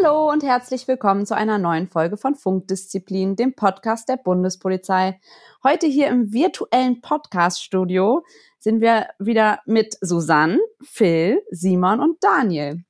[0.00, 5.18] Hallo und herzlich willkommen zu einer neuen Folge von Funkdisziplin, dem Podcast der Bundespolizei.
[5.64, 8.24] Heute hier im virtuellen Podcaststudio
[8.58, 12.84] sind wir wieder mit Susanne, Phil, Simon und Daniel.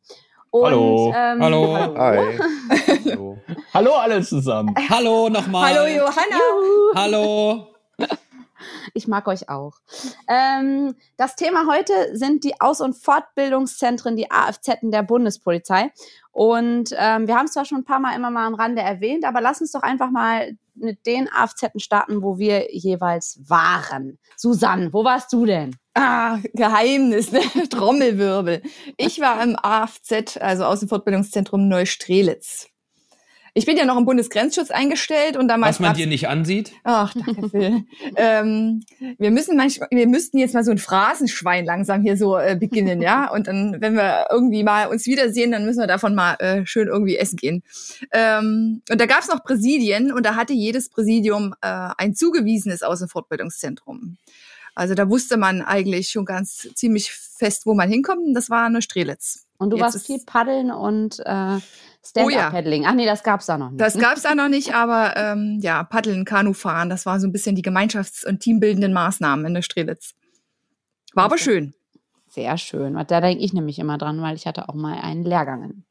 [0.51, 1.15] Und, hallo.
[1.17, 1.97] Ähm, hallo.
[1.97, 3.39] Hallo.
[3.73, 4.75] hallo alle zusammen.
[4.91, 5.75] Hallo nochmal.
[5.75, 6.37] Hallo Johanna.
[6.37, 6.95] Juhu.
[6.95, 7.69] Hallo.
[8.95, 9.75] Ich mag euch auch.
[10.29, 15.93] Ähm, das Thema heute sind die Aus- und Fortbildungszentren, die AFZ der Bundespolizei.
[16.38, 19.24] Und ähm, wir haben es zwar schon ein paar Mal immer mal am Rande erwähnt,
[19.24, 24.20] aber lass uns doch einfach mal mit den AFZ starten, wo wir jeweils waren.
[24.37, 25.74] Susanne, wo warst du denn?
[25.95, 27.41] Ah, Geheimnis, ne?
[27.70, 28.62] Trommelwirbel.
[28.97, 32.69] Ich war im AFZ, also Außenfortbildungszentrum Neustrelitz.
[33.59, 35.81] Ich bin ja noch im Bundesgrenzschutz eingestellt und damals.
[35.81, 36.70] Was man dir nicht ansieht.
[36.84, 37.84] Ach, danke, Phil.
[38.17, 38.84] ähm,
[39.19, 43.03] wir müssen manchmal, wir müssten jetzt mal so ein Phrasenschwein langsam hier so äh, beginnen,
[43.03, 43.29] ja.
[43.29, 46.86] Und dann, wenn wir irgendwie mal uns wiedersehen, dann müssen wir davon mal äh, schön
[46.86, 47.64] irgendwie essen gehen.
[48.12, 52.84] Ähm, und da gab es noch Präsidien und da hatte jedes Präsidium äh, ein zugewiesenes
[52.84, 54.19] Außenfortbildungszentrum.
[54.77, 58.36] Also da wusste man eigentlich schon ganz ziemlich fest, wo man hinkommt.
[58.36, 59.48] Das war nur Strelitz.
[59.59, 61.59] Und du Jetzt warst viel paddeln und äh,
[62.06, 62.83] Stand-Up-Paddling.
[62.83, 62.91] Oh ja.
[62.91, 63.81] Ach nee, das gab's da noch nicht.
[63.81, 67.56] Das gab's da noch nicht, aber ähm, ja, Paddeln, Kanufahren, das war so ein bisschen
[67.56, 70.14] die Gemeinschafts- und teambildenden Maßnahmen in der Strelitz.
[71.12, 71.33] War okay.
[71.33, 71.75] aber schön.
[72.29, 72.95] Sehr schön.
[73.09, 75.84] Da denke ich nämlich immer dran, weil ich hatte auch mal einen Lehrgang in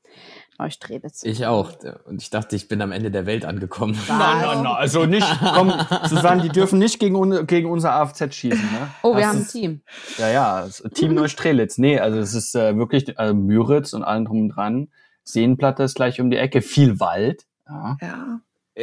[0.59, 1.23] Neustrelitz.
[1.23, 1.71] Ich auch.
[2.05, 3.97] Und ich dachte, ich bin am Ende der Welt angekommen.
[4.07, 4.65] Nein, nein, nein.
[4.65, 5.71] Also nicht, komm,
[6.09, 8.59] Susanne, die dürfen nicht gegen, gegen unser AFZ schießen.
[8.59, 8.89] Ne?
[9.03, 9.81] Oh, wir das haben ist, ein Team.
[10.17, 11.77] Ja, ja, Team Neustrelitz.
[11.77, 14.87] Nee, also es ist äh, wirklich also Müritz und allem drum und dran.
[15.23, 17.45] Seenplatte ist gleich um die Ecke, viel Wald.
[17.67, 17.97] Ja.
[18.01, 18.39] ja.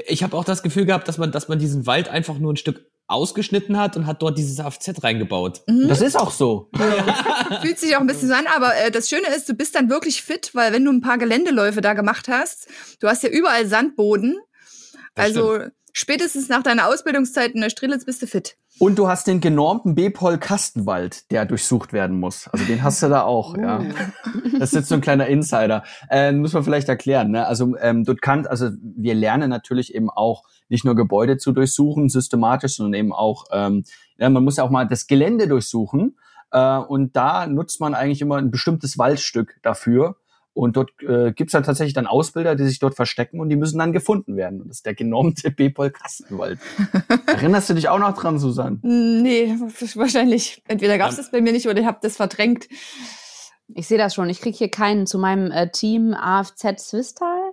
[0.06, 2.56] Ich habe auch das Gefühl gehabt, dass man, dass man diesen Wald einfach nur ein
[2.56, 5.62] Stück ausgeschnitten hat und hat dort dieses AFZ reingebaut.
[5.66, 5.88] Mhm.
[5.88, 6.70] Das ist auch so.
[7.62, 9.90] Fühlt sich auch ein bisschen so an, aber äh, das Schöne ist, du bist dann
[9.90, 12.68] wirklich fit, weil wenn du ein paar Geländeläufe da gemacht hast,
[13.00, 14.38] du hast ja überall Sandboden.
[15.14, 15.72] Das also stimmt.
[15.94, 18.58] Spätestens nach deiner Ausbildungszeit in der Strelitz bist du fit.
[18.78, 22.48] Und du hast den genormten Bepol-Kastenwald, der durchsucht werden muss.
[22.48, 23.60] Also den hast du da auch, oh.
[23.60, 23.80] ja.
[24.58, 25.84] Das ist jetzt so ein kleiner Insider.
[26.10, 27.30] Äh, muss man vielleicht erklären.
[27.30, 27.46] Ne?
[27.46, 32.08] Also ähm, dort kann, also wir lernen natürlich eben auch nicht nur Gebäude zu durchsuchen,
[32.08, 33.84] systematisch, sondern eben auch, ähm,
[34.18, 36.18] ja, man muss ja auch mal das Gelände durchsuchen.
[36.50, 40.16] Äh, und da nutzt man eigentlich immer ein bestimmtes Waldstück dafür.
[40.54, 43.56] Und dort äh, gibt es dann tatsächlich dann Ausbilder, die sich dort verstecken und die
[43.56, 44.60] müssen dann gefunden werden.
[44.60, 46.60] Und das ist der genormte Bepol-Kastenwald.
[47.26, 48.78] Erinnerst du dich auch noch dran, Susanne?
[48.82, 49.56] Nee,
[49.94, 50.62] wahrscheinlich.
[50.68, 52.68] Entweder gab es das bei mir nicht oder ich habe das verdrängt.
[53.74, 54.30] Ich sehe das schon.
[54.30, 57.52] Ich kriege hier keinen zu meinem äh, Team AFZ Swisttal.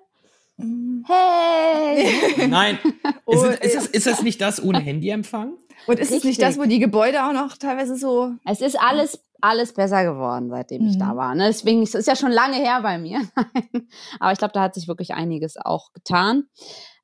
[0.58, 1.06] Mhm.
[1.08, 2.48] Hey!
[2.48, 2.78] Nein.
[3.26, 5.54] Ist, es, ist, das, ist das nicht das ohne Handyempfang?
[5.88, 6.18] Und ist Richtig.
[6.18, 8.34] es nicht das, wo die Gebäude auch noch teilweise so.
[8.46, 10.88] Es ist alles, alles besser geworden, seitdem mhm.
[10.90, 11.18] ich da mhm.
[11.18, 11.36] war.
[11.36, 11.48] Ne?
[11.48, 13.22] Deswegen es ist ja schon lange her bei mir.
[14.20, 16.46] aber ich glaube, da hat sich wirklich einiges auch getan.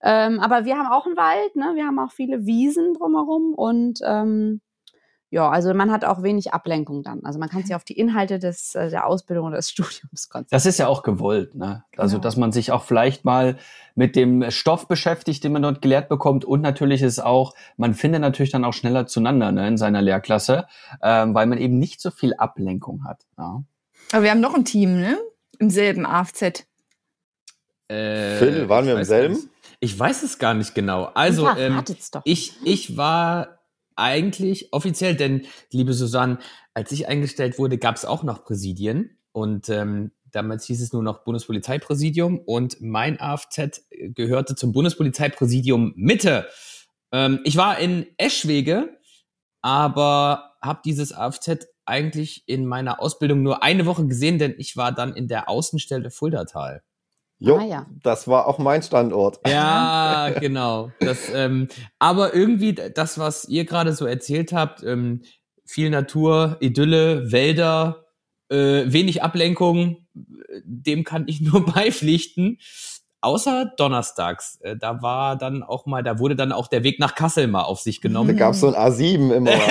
[0.02, 1.74] Ähm, aber wir haben auch einen Wald, ne?
[1.76, 4.62] wir haben auch viele Wiesen drumherum und ähm,
[5.30, 7.26] ja, also man hat auch wenig Ablenkung dann.
[7.26, 10.48] Also man kann sich auf die Inhalte des, äh, der Ausbildung oder des Studiums konzentrieren.
[10.52, 11.84] Das ist ja auch gewollt, ne?
[11.98, 12.24] Also, genau.
[12.24, 13.58] dass man sich auch vielleicht mal
[13.96, 16.46] mit dem Stoff beschäftigt, den man dort gelehrt bekommt.
[16.46, 20.68] Und natürlich ist auch, man findet natürlich dann auch schneller zueinander ne, in seiner Lehrklasse,
[21.02, 23.26] ähm, weil man eben nicht so viel Ablenkung hat.
[23.38, 23.64] Ja.
[24.14, 25.18] Aber wir haben noch ein Team, ne?
[25.60, 26.68] Im selben AFZ.
[27.90, 29.50] Äh, Phil, waren wir im selben?
[29.80, 31.06] Ich weiß es gar nicht genau.
[31.14, 31.84] Also, ähm,
[32.24, 33.57] ich, ich war
[33.98, 36.40] eigentlich offiziell, denn, liebe Susanne,
[36.74, 41.04] als ich eingestellt wurde, gab es auch noch Präsidien und ähm, damals hieß es nur
[41.04, 46.48] noch Bundespolizeipräsidium und mein AFZ gehörte zum Bundespolizeipräsidium Mitte.
[47.12, 48.98] Ähm, ich war in Eschwege,
[49.62, 54.92] aber habe dieses AFZ eigentlich in meiner Ausbildung nur eine Woche gesehen, denn ich war
[54.92, 56.84] dann in der Außenstelle Fuldatal.
[57.40, 57.86] Jo, ah, ja.
[58.02, 59.40] das war auch mein Standort.
[59.48, 60.92] Ja, genau.
[61.00, 61.68] Das, ähm,
[62.00, 65.22] aber irgendwie das, was ihr gerade so erzählt habt, ähm,
[65.66, 68.06] viel Natur, Idylle, Wälder,
[68.50, 70.08] äh, wenig Ablenkung,
[70.64, 72.58] dem kann ich nur beipflichten.
[73.22, 77.16] Außer donnerstags, äh, da war dann auch mal, da wurde dann auch der Weg nach
[77.16, 78.30] Kassel mal auf sich genommen.
[78.30, 79.52] Da gab es so ein A7 immer.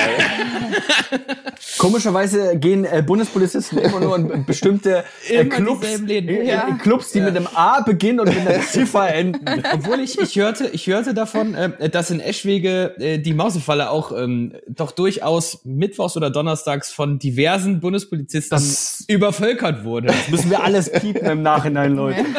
[1.78, 6.76] Komischerweise gehen äh, Bundespolizisten immer nur in bestimmte äh, Clubs, äh, ja.
[6.80, 7.26] Clubs, die ja.
[7.26, 9.44] mit einem A beginnen und mit einer Ziffer enden.
[9.72, 14.12] Obwohl ich, ich hörte, ich hörte davon, äh, dass in Eschwege äh, die Mausefalle auch
[14.12, 20.08] ähm, doch durchaus mittwochs oder donnerstags von diversen Bundespolizisten das übervölkert wurde.
[20.08, 22.24] Das müssen wir alles piepen im Nachhinein, Leute.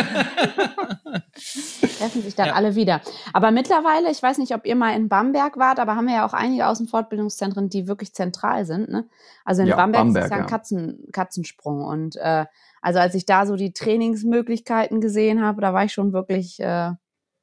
[1.99, 2.53] Treffen sich dann ja.
[2.53, 3.01] alle wieder.
[3.33, 6.25] Aber mittlerweile, ich weiß nicht, ob ihr mal in Bamberg wart, aber haben wir ja
[6.25, 8.89] auch einige Außenfortbildungszentren, die wirklich zentral sind.
[8.89, 9.07] Ne?
[9.45, 10.47] Also in ja, Bamberg, Bamberg, ist ja ein.
[10.47, 11.83] Katzen, Katzensprung.
[11.83, 12.45] Und äh,
[12.81, 16.91] also als ich da so die Trainingsmöglichkeiten gesehen habe, da war ich schon wirklich äh,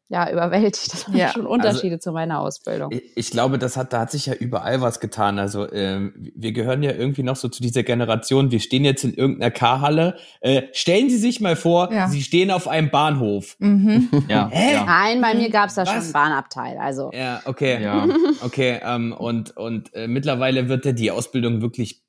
[0.09, 0.93] ja, überwältigt.
[0.93, 1.29] Das waren ja.
[1.31, 2.93] schon Unterschiede also, zu meiner Ausbildung.
[2.93, 5.39] Ich, ich, glaube, das hat, da hat sich ja überall was getan.
[5.39, 8.51] Also ähm, wir gehören ja irgendwie noch so zu dieser Generation.
[8.51, 10.17] Wir stehen jetzt in irgendeiner K-Halle.
[10.41, 12.09] Äh, stellen Sie sich mal vor, ja.
[12.09, 13.57] Sie stehen auf einem Bahnhof.
[13.59, 14.11] Mhm.
[14.29, 14.49] Ja.
[14.51, 14.75] Hä?
[14.75, 14.85] Ja.
[14.85, 15.91] Nein, bei mir gab es da was?
[15.91, 16.79] schon einen Bahnabteil.
[16.79, 17.11] Also.
[17.13, 17.83] Ja, okay.
[17.83, 18.07] Ja.
[18.43, 18.81] Okay.
[18.83, 22.04] Ähm, und und äh, mittlerweile wird ja die Ausbildung wirklich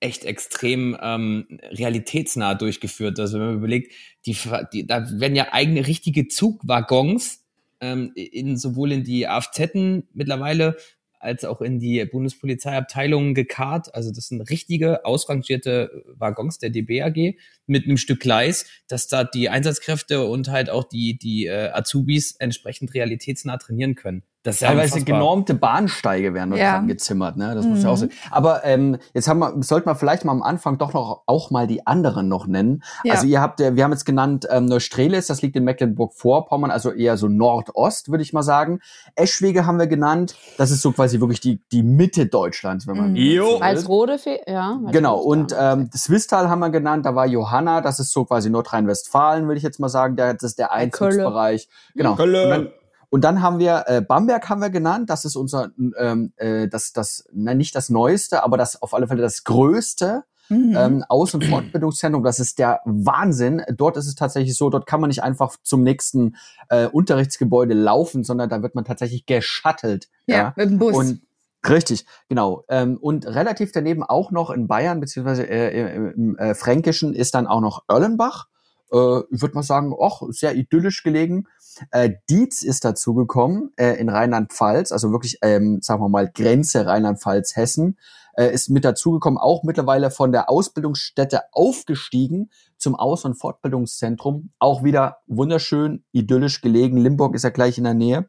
[0.00, 3.18] echt extrem ähm, realitätsnah durchgeführt.
[3.18, 3.92] Also wenn man überlegt,
[4.26, 4.36] die,
[4.72, 7.44] die, da werden ja eigene richtige Zugwaggons
[7.80, 9.74] ähm, in sowohl in die AFZ
[10.12, 10.76] mittlerweile
[11.24, 13.94] als auch in die Bundespolizeiabteilungen gekarrt.
[13.94, 17.36] Also das sind richtige ausrangierte Waggons der DBAG
[17.66, 22.36] mit einem Stück Gleis, dass da die Einsatzkräfte und halt auch die, die äh, Azubis
[22.36, 24.22] entsprechend realitätsnah trainieren können.
[24.44, 25.18] Das Teilweise unfassbar.
[25.18, 26.74] genormte Bahnsteige werden dort ja.
[26.74, 27.54] dran gezimmert, ne?
[27.54, 27.70] Das mhm.
[27.72, 28.10] muss ja auch sein.
[28.30, 31.66] Aber ähm, jetzt haben wir, sollten wir vielleicht mal am Anfang doch noch auch mal
[31.66, 32.82] die anderen noch nennen.
[33.04, 33.14] Ja.
[33.14, 37.16] Also ihr habt, wir haben jetzt genannt ähm, Neustrelitz, das liegt in Mecklenburg-Vorpommern, also eher
[37.16, 38.80] so Nordost, würde ich mal sagen.
[39.16, 43.10] Eschwege haben wir genannt, das ist so quasi wirklich die die Mitte Deutschlands, wenn man.
[43.12, 43.16] Mhm.
[43.16, 43.60] Jo.
[43.60, 44.78] Walsrode, ja.
[44.92, 45.20] Genau.
[45.20, 49.56] Und ähm, Swistal haben wir genannt, da war Johanna, das ist so quasi Nordrhein-Westfalen, würde
[49.56, 51.70] ich jetzt mal sagen, der, das ist der Einzugsbereich.
[51.94, 52.14] Genau.
[52.16, 52.74] Kölle.
[53.14, 55.08] Und dann haben wir äh, Bamberg haben wir genannt.
[55.08, 59.06] Das ist unser, ähm, äh, das, das, na, nicht das Neueste, aber das auf alle
[59.06, 60.74] Fälle das Größte mhm.
[60.76, 62.24] ähm, Aus- und Fortbildungszentrum.
[62.24, 63.62] Das ist der Wahnsinn.
[63.76, 66.34] Dort ist es tatsächlich so, dort kann man nicht einfach zum nächsten
[66.70, 70.08] äh, Unterrichtsgebäude laufen, sondern da wird man tatsächlich geschattelt.
[70.26, 70.52] Ja, ja.
[70.56, 70.96] mit dem Bus.
[70.96, 71.20] Und
[71.68, 72.64] Richtig, genau.
[72.68, 77.46] Ähm, und relativ daneben auch noch in Bayern beziehungsweise äh, im äh, Fränkischen ist dann
[77.46, 78.48] auch noch Erlenbach.
[78.94, 81.48] Äh, würde mal sagen, auch sehr idyllisch gelegen.
[81.90, 87.98] Äh, Dietz ist dazugekommen äh, in Rheinland-Pfalz, also wirklich, ähm, sagen wir mal, Grenze Rheinland-Pfalz-Hessen,
[88.36, 94.50] äh, ist mit dazugekommen, auch mittlerweile von der Ausbildungsstätte aufgestiegen zum Aus- und Fortbildungszentrum.
[94.60, 96.96] Auch wieder wunderschön, idyllisch gelegen.
[96.96, 98.28] Limburg ist ja gleich in der Nähe.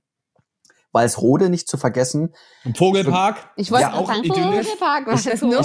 [0.96, 2.34] Walsrode nicht zu vergessen.
[2.64, 3.36] Im Vogelpark.
[3.58, 5.62] Ich wollte ja, auch sagen, Vogelpark, was ist nur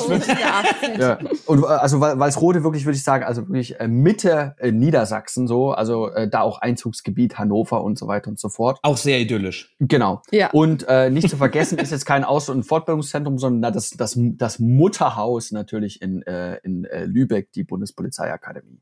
[0.99, 1.19] ja.
[1.47, 5.71] Und äh, also Walsrode wirklich, würde ich sagen, also wirklich äh, Mitte äh, Niedersachsen so,
[5.71, 8.79] also äh, da auch Einzugsgebiet Hannover und so weiter und so fort.
[8.82, 9.75] Auch sehr idyllisch.
[9.79, 10.21] Genau.
[10.32, 10.50] Ja.
[10.50, 14.59] Und äh, nicht zu vergessen ist jetzt kein Aus- und Fortbildungszentrum, sondern das, das, das
[14.59, 18.81] Mutterhaus natürlich in, äh, in Lübeck, die Bundespolizeiakademie.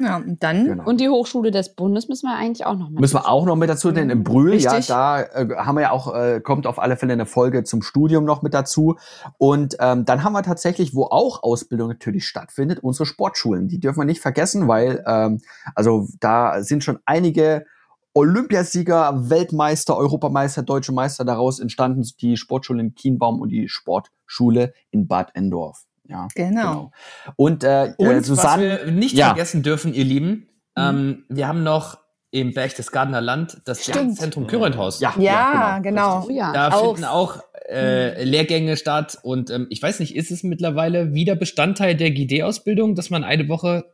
[0.00, 0.64] Ja, und dann.
[0.64, 0.84] Genau.
[0.84, 3.56] Und die Hochschule des Bundes müssen wir eigentlich auch noch mit Müssen wir auch noch
[3.56, 4.88] mit dazu, denn im Brühl, Richtig.
[4.88, 7.82] ja, da äh, haben wir ja auch, äh, kommt auf alle Fälle eine Folge zum
[7.82, 8.96] Studium noch mit dazu.
[9.38, 13.68] Und ähm, dann haben wir tatsächlich, wo auch Ausbildung natürlich stattfindet, unsere Sportschulen.
[13.68, 15.40] Die dürfen wir nicht vergessen, weil, ähm,
[15.74, 17.66] also da sind schon einige
[18.14, 25.06] Olympiasieger, Weltmeister, Europameister, Deutsche Meister daraus entstanden, die Sportschule in Kienbaum und die Sportschule in
[25.06, 25.84] Bad Endorf.
[26.10, 26.60] Ja, genau.
[26.60, 26.92] genau.
[27.36, 29.26] Und, äh, und äh, Susanne, was wir nicht ja.
[29.28, 30.82] vergessen dürfen, ihr Lieben, mhm.
[30.82, 31.98] ähm, wir haben noch
[32.32, 35.00] im Berchtesgadener Land das Zentrum Kürenthaus.
[35.00, 36.22] Ja, ja, genau.
[36.22, 36.30] genau.
[36.30, 36.94] Ja, da auch.
[36.94, 38.30] finden auch äh, mhm.
[38.30, 43.10] Lehrgänge statt und ähm, ich weiß nicht, ist es mittlerweile wieder Bestandteil der GD-Ausbildung, dass
[43.10, 43.84] man eine Woche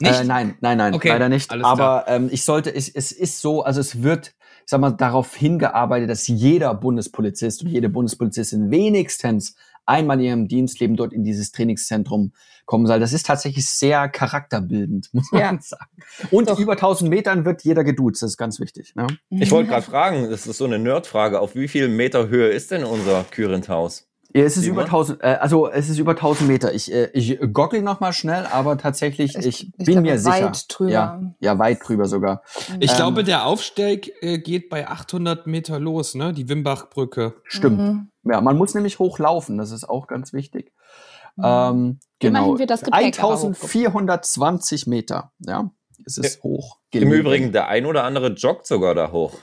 [0.00, 0.20] nicht?
[0.20, 1.08] Äh, nein, nein, nein, okay.
[1.08, 1.50] leider nicht.
[1.50, 4.92] Alles Aber ähm, ich sollte, es, es ist so, also es wird, ich sag mal,
[4.92, 9.56] darauf hingearbeitet, dass jeder Bundespolizist und jede Bundespolizistin wenigstens
[9.90, 12.32] einmal in ihrem Dienstleben dort in dieses Trainingszentrum
[12.64, 13.00] kommen soll.
[13.00, 15.58] Das ist tatsächlich sehr charakterbildend, muss man ja.
[15.60, 15.90] sagen.
[16.30, 16.58] Und Doch.
[16.58, 18.94] über 1000 Metern wird jeder geduzt, das ist ganz wichtig.
[18.94, 19.06] Ne?
[19.30, 22.70] Ich wollte gerade fragen, das ist so eine Nerdfrage, auf wie viel Meter Höhe ist
[22.70, 24.09] denn unser Kürenthaus?
[24.32, 26.72] Ja, es ist über 1000, äh, also es ist über 1000 Meter.
[26.72, 30.46] Ich, äh, ich goggle noch mal schnell, aber tatsächlich, ich, ich, ich bin mir sicher.
[30.46, 30.90] Weit drüber.
[30.90, 32.42] Ja, ja, weit drüber sogar.
[32.78, 36.32] Ich ähm, glaube, der Aufstieg äh, geht bei 800 Meter los, ne?
[36.32, 37.34] Die Wimbachbrücke.
[37.44, 37.78] Stimmt.
[37.78, 38.10] Mhm.
[38.24, 40.72] Ja, man muss nämlich hochlaufen, das ist auch ganz wichtig.
[41.36, 41.44] Mhm.
[41.44, 42.58] Ähm, genau.
[42.58, 45.70] Wird das 1420 Meter, ja,
[46.06, 46.42] es ist ja.
[46.42, 46.78] hoch.
[46.92, 49.34] Im Übrigen, der ein oder andere joggt sogar da hoch.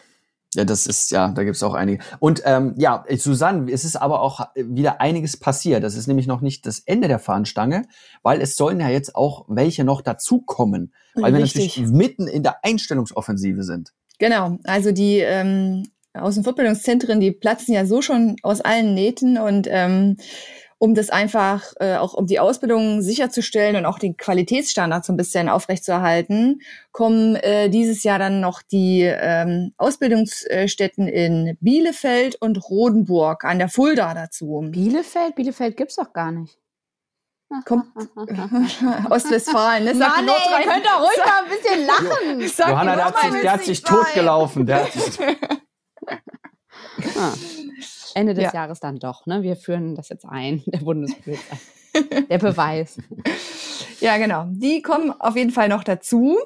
[0.55, 2.03] Ja, das ist, ja, da gibt's auch einige.
[2.19, 5.83] Und ähm, ja, Susanne, es ist aber auch wieder einiges passiert.
[5.83, 7.83] Das ist nämlich noch nicht das Ende der Fahnenstange,
[8.23, 11.77] weil es sollen ja jetzt auch welche noch dazukommen, weil Richtig.
[11.77, 13.93] wir natürlich mitten in der Einstellungsoffensive sind.
[14.19, 20.17] Genau, also die ähm, Außenfortbildungszentren, die platzen ja so schon aus allen Nähten und ähm,
[20.79, 25.17] um das einfach äh, auch um die Ausbildung sicherzustellen und auch den Qualitätsstandard so ein
[25.17, 33.43] bisschen aufrechtzuerhalten, kommen äh, dieses Jahr dann noch die ähm, Ausbildungsstätten in Bielefeld und Rodenburg
[33.43, 34.67] an der Fulda dazu.
[34.69, 35.35] Bielefeld?
[35.35, 36.59] Bielefeld gibt's doch gar nicht.
[37.65, 37.85] Kommt
[39.09, 39.93] Ostwestfalen, ne?
[39.93, 42.71] Mann, ey, ihr könnt doch ruhig mal ein bisschen lachen.
[42.71, 44.65] Johanna, der hat sich, der hat sich totgelaufen.
[44.65, 45.17] Der hat sich
[47.17, 47.33] ah.
[48.13, 48.53] Ende des ja.
[48.53, 49.25] Jahres dann doch.
[49.25, 49.43] Ne?
[49.43, 51.57] Wir führen das jetzt ein, der Bundespolizei.
[52.29, 52.97] der Beweis.
[53.99, 54.47] Ja, genau.
[54.49, 56.37] Die kommen auf jeden Fall noch dazu.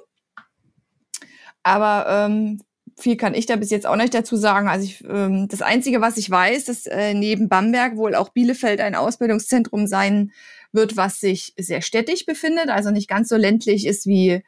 [1.64, 2.62] Aber ähm,
[2.98, 4.68] viel kann ich da bis jetzt auch nicht dazu sagen.
[4.68, 8.80] Also ich, ähm, das Einzige, was ich weiß, dass äh, neben Bamberg wohl auch Bielefeld
[8.82, 10.32] ein Ausbildungszentrum sein
[10.72, 14.42] wird, was sich sehr städtisch befindet, also nicht ganz so ländlich ist wie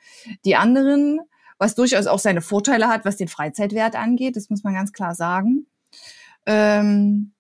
[0.46, 1.20] die anderen,
[1.58, 4.36] was durchaus auch seine Vorteile hat, was den Freizeitwert angeht.
[4.36, 5.68] Das muss man ganz klar sagen.
[6.46, 7.34] Ähm,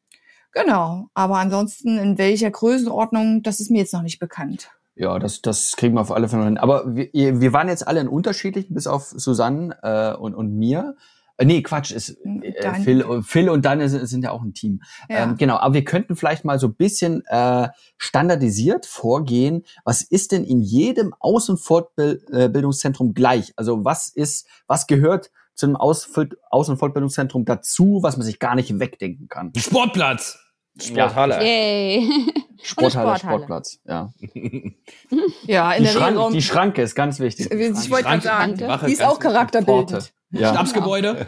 [0.51, 4.69] genau, aber ansonsten in welcher Größenordnung, das ist mir jetzt noch nicht bekannt.
[4.95, 6.57] Ja, das, das kriegen wir auf alle Fälle hin.
[6.57, 10.95] Aber wir, wir waren jetzt alle in unterschiedlichen, bis auf Susanne äh, und, und mir.
[11.37, 14.81] Äh, nee, Quatsch, ist, äh, Phil, Phil und dann sind, sind ja auch ein Team.
[15.09, 15.23] Ja.
[15.23, 19.63] Ähm, genau, aber wir könnten vielleicht mal so ein bisschen äh, standardisiert vorgehen.
[19.83, 23.53] Was ist denn in jedem Aus- und Fortbildungszentrum gleich?
[23.55, 26.09] Also was ist, was gehört zu einem Aus-,
[26.49, 29.51] Aus und Fortbildungszentrum dazu, was man sich gar nicht wegdenken kann.
[29.55, 30.39] Sportplatz.
[30.79, 31.43] Sporthalle.
[31.43, 32.09] Yay.
[32.63, 34.13] Sporthalle, Sportplatz, ja.
[35.45, 37.51] ja, in die der Schrank, Die Schranke ist ganz wichtig.
[37.51, 40.13] Ich wollte gerade sagen, die, die ist auch charakterbildend.
[40.31, 40.49] Ja.
[40.49, 41.27] Stabsgebäude.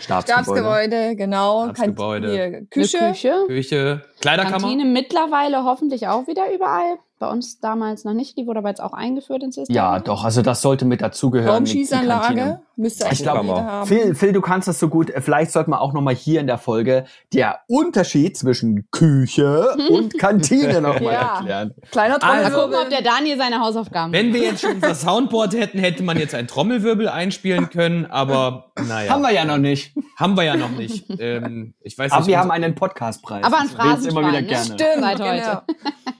[0.00, 0.22] Stabsgebäude.
[0.22, 1.64] Stabsgebäude, genau.
[1.64, 2.66] Stabsgebäude.
[2.70, 2.98] Küche.
[2.98, 3.44] Küche.
[3.48, 4.04] Küche.
[4.20, 4.58] Kleiderkammer.
[4.58, 6.98] Kantine mittlerweile hoffentlich auch wieder überall.
[7.18, 9.74] Bei uns damals noch nicht, die wurde aber jetzt auch eingeführt ins System.
[9.74, 11.54] Ja, doch, also das sollte mit dazugehören.
[11.54, 13.86] Raumschießanlage müsste eigentlich glaube, haben.
[13.86, 15.10] Phil, Phil, du kannst das so gut.
[15.20, 20.18] Vielleicht sollte man auch noch mal hier in der Folge der Unterschied zwischen Küche und
[20.18, 21.36] Kantine noch mal ja.
[21.36, 21.74] erklären.
[21.90, 22.54] Kleiner Trommelwirbel.
[22.54, 26.02] Also, gucken, ob der Daniel seine Hausaufgaben Wenn wir jetzt schon unser Soundboard hätten, hätte
[26.02, 29.10] man jetzt einen Trommelwirbel einspielen können, aber naja.
[29.10, 29.94] Haben wir ja noch nicht.
[30.16, 31.06] Haben wir ja noch nicht.
[31.18, 33.42] Ähm, ich weiß aber nicht, wir haben einen Podcastpreis.
[33.42, 34.10] Aber ein Phrasenschwein.
[34.10, 34.46] immer wieder ne?
[34.46, 34.64] gerne.
[34.64, 35.62] Stimmt, Seit heute.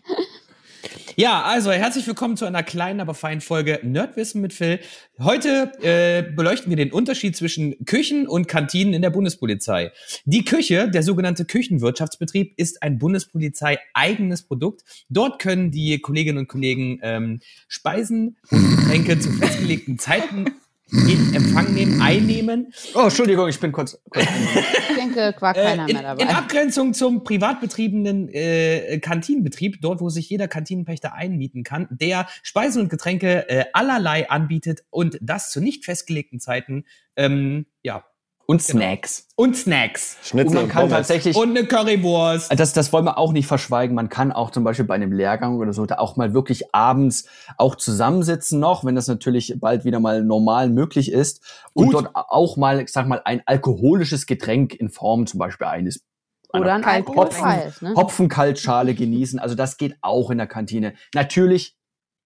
[1.19, 4.81] Ja, also herzlich willkommen zu einer kleinen, aber feinen Folge Nerdwissen mit Phil.
[5.19, 9.93] Heute äh, beleuchten wir den Unterschied zwischen Küchen und Kantinen in der Bundespolizei.
[10.27, 14.83] Die Küche, der sogenannte Küchenwirtschaftsbetrieb, ist ein Bundespolizei eigenes Produkt.
[15.09, 20.45] Dort können die Kolleginnen und Kollegen ähm, Speisen und Getränke zu festgelegten Zeiten
[20.91, 22.73] in Empfang nehmen, einnehmen.
[22.95, 23.99] Oh, Entschuldigung, ich bin kurz.
[24.09, 24.27] kurz
[24.89, 26.23] ich denke, war keiner äh, in, mehr dabei.
[26.23, 32.29] In Abgrenzung zum privat betriebenen äh, Kantinenbetrieb, dort wo sich jeder Kantinenpächter einmieten kann, der
[32.43, 36.85] Speisen und Getränke äh, allerlei anbietet und das zu nicht festgelegten Zeiten,
[37.17, 38.05] ähm, ja,
[38.47, 38.79] und genau.
[38.79, 39.27] Snacks.
[39.37, 39.49] Genau.
[39.49, 40.17] Und Snacks.
[40.23, 41.37] Schnitzel und man kann tatsächlich.
[41.37, 42.59] Und eine Currywurst.
[42.59, 43.95] Das, das wollen wir auch nicht verschweigen.
[43.95, 47.29] Man kann auch zum Beispiel bei einem Lehrgang oder so da auch mal wirklich abends
[47.59, 51.43] auch zusammensitzen noch, wenn das natürlich bald wieder mal normal möglich ist.
[51.75, 56.05] Und dort auch mal, ich sag mal, ein alkoholisches Getränk in Form zum Beispiel eines
[56.53, 57.95] oder ein Hopfen, ne?
[57.97, 59.39] Hopfenkaltschale genießen.
[59.39, 60.95] Also das geht auch in der Kantine.
[61.15, 61.77] Natürlich,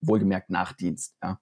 [0.03, 1.41] wohlgemerkt Nachdienst, ja.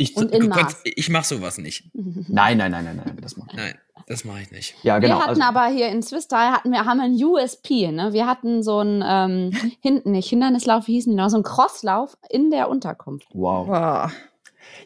[0.00, 0.80] Ich, und in Maß.
[0.82, 1.84] ich mach sowas nicht.
[1.94, 3.54] Nein, nein, nein, nein, nein, das mach ich.
[3.54, 3.74] Nein,
[4.06, 4.74] das mache ich nicht.
[4.82, 5.16] Ja, genau.
[5.16, 8.14] Wir hatten also, aber hier in Swiss-Style hatten wir haben einen USP, ne?
[8.14, 12.16] Wir hatten so einen ähm, hinten nicht Hindernislauf, wie hießen die noch, so einen Crosslauf
[12.30, 13.28] in der Unterkunft.
[13.34, 13.68] Wow.
[13.68, 14.10] wow.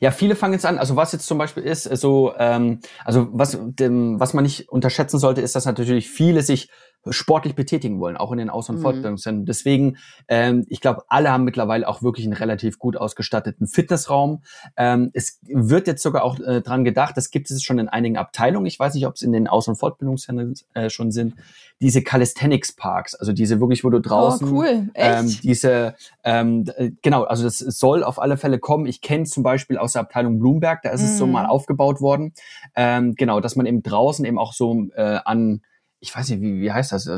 [0.00, 0.78] Ja, viele fangen jetzt an.
[0.78, 5.20] Also was jetzt zum Beispiel ist, so ähm, also was dem, was man nicht unterschätzen
[5.20, 6.70] sollte, ist, dass natürlich viele sich
[7.10, 8.82] sportlich betätigen wollen, auch in den Aus- und mhm.
[8.82, 9.46] Fortbildungszentren.
[9.46, 9.96] Deswegen,
[10.28, 14.42] ähm, ich glaube, alle haben mittlerweile auch wirklich einen relativ gut ausgestatteten Fitnessraum.
[14.76, 18.16] Ähm, es wird jetzt sogar auch äh, dran gedacht, das gibt es schon in einigen
[18.16, 21.34] Abteilungen, ich weiß nicht, ob es in den Aus- und Fortbildungszentren äh, schon sind,
[21.80, 24.90] diese Calisthenics Parks, also diese wirklich, wo du draußen, oh, cool.
[24.94, 28.86] Ähm, diese, ähm, äh, genau, also das soll auf alle Fälle kommen.
[28.86, 31.06] Ich kenne zum Beispiel aus der Abteilung Bloomberg, da ist mhm.
[31.06, 31.32] es so mhm.
[31.32, 32.32] mal aufgebaut worden,
[32.74, 35.62] ähm, genau, dass man eben draußen eben auch so äh, an
[36.04, 37.10] ich weiß nicht, wie, wie heißt das,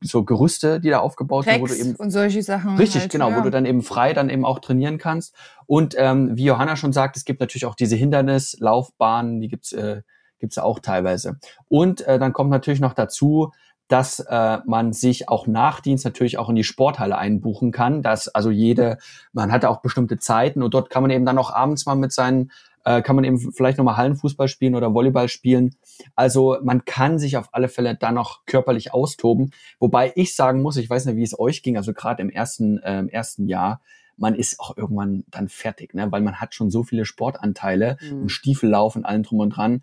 [0.00, 2.76] so Gerüste, die da aufgebaut werden, wo du eben und solche Sachen.
[2.76, 3.36] Richtig, halt, genau, ja.
[3.36, 5.34] wo du dann eben frei dann eben auch trainieren kannst.
[5.66, 10.00] Und ähm, wie Johanna schon sagt, es gibt natürlich auch diese Hindernislaufbahnen, die gibt's äh,
[10.38, 11.38] gibt's auch teilweise.
[11.68, 13.52] Und äh, dann kommt natürlich noch dazu,
[13.88, 18.02] dass äh, man sich auch nach Dienst natürlich auch in die Sporthalle einbuchen kann.
[18.02, 18.96] Dass also jede,
[19.34, 22.12] man hat auch bestimmte Zeiten und dort kann man eben dann auch abends mal mit
[22.12, 22.50] seinen
[22.84, 25.76] äh, kann man eben vielleicht nochmal Hallenfußball spielen oder Volleyball spielen.
[26.14, 29.52] Also man kann sich auf alle Fälle da noch körperlich austoben.
[29.78, 32.78] Wobei ich sagen muss, ich weiß nicht, wie es euch ging, also gerade im ersten,
[32.78, 33.80] äh, im ersten Jahr,
[34.16, 36.10] man ist auch irgendwann dann fertig, ne?
[36.12, 38.22] weil man hat schon so viele Sportanteile mhm.
[38.22, 39.82] und Stiefel laufen, allen drum und dran.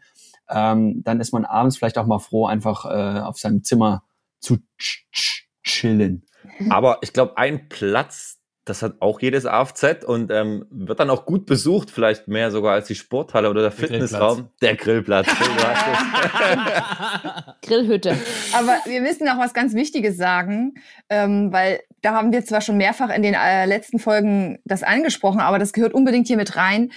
[0.49, 4.03] Ähm, dann ist man abends vielleicht auch mal froh, einfach äh, auf seinem Zimmer
[4.39, 6.25] zu ch ch chillen.
[6.69, 8.38] Aber ich glaube, ein Platz,
[8.69, 12.73] das hat auch jedes AFZ und ähm, wird dann auch gut besucht, vielleicht mehr sogar
[12.73, 14.49] als die Sporthalle oder der, der Fitnessraum.
[14.61, 15.27] Der Grillplatz.
[17.63, 18.15] Grillhütte.
[18.53, 20.75] Aber wir müssen noch was ganz Wichtiges sagen,
[21.09, 25.39] ähm, weil da haben wir zwar schon mehrfach in den äh, letzten Folgen das angesprochen,
[25.39, 26.91] aber das gehört unbedingt hier mit rein.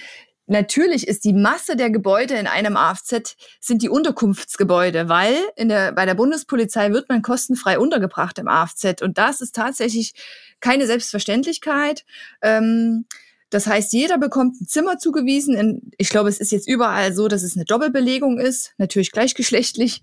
[0.45, 5.93] Natürlich ist die Masse der Gebäude in einem AFZ sind die Unterkunftsgebäude, weil in der,
[5.93, 9.01] bei der Bundespolizei wird man kostenfrei untergebracht im AFZ.
[9.01, 10.13] Und das ist tatsächlich
[10.59, 12.03] keine Selbstverständlichkeit.
[12.41, 13.05] Ähm,
[13.49, 15.91] das heißt, jeder bekommt ein Zimmer zugewiesen.
[15.97, 20.01] Ich glaube, es ist jetzt überall so, dass es eine Doppelbelegung ist, natürlich gleichgeschlechtlich.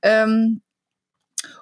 [0.00, 0.62] Ähm,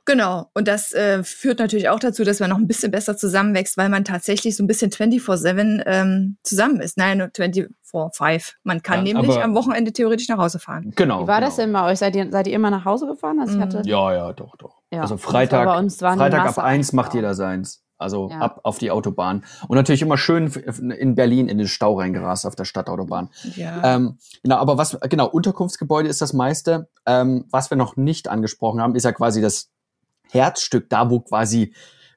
[0.05, 0.51] Genau.
[0.55, 3.89] Und das äh, führt natürlich auch dazu, dass man noch ein bisschen besser zusammenwächst, weil
[3.89, 6.97] man tatsächlich so ein bisschen 24-7 ähm, zusammen ist.
[6.97, 8.55] Nein, nur 24-5.
[8.65, 10.93] Man kann ja, nämlich am Wochenende theoretisch nach Hause fahren.
[10.97, 11.23] Genau.
[11.23, 11.47] Wie war genau.
[11.47, 11.99] das denn bei euch?
[11.99, 13.39] Seid ihr, seid ihr immer nach Hause gefahren?
[13.41, 13.85] Also ich hatte mhm.
[13.85, 14.83] ja, ja, doch, doch.
[14.91, 17.82] Ja, also Freitag, Freitag ab eins macht jeder seins.
[18.03, 18.39] Also ja.
[18.41, 19.45] ab auf die Autobahn.
[19.69, 23.31] Und natürlich immer schön in Berlin in den Stau reingerast auf der Stadtautobahn.
[23.57, 23.97] Ja.
[23.97, 26.89] Ähm, genau, aber was, genau, Unterkunftsgebäude ist das meiste.
[27.07, 29.71] Ähm, was wir noch nicht angesprochen haben, ist ja quasi das
[30.31, 31.73] Herzstück, da wo quasi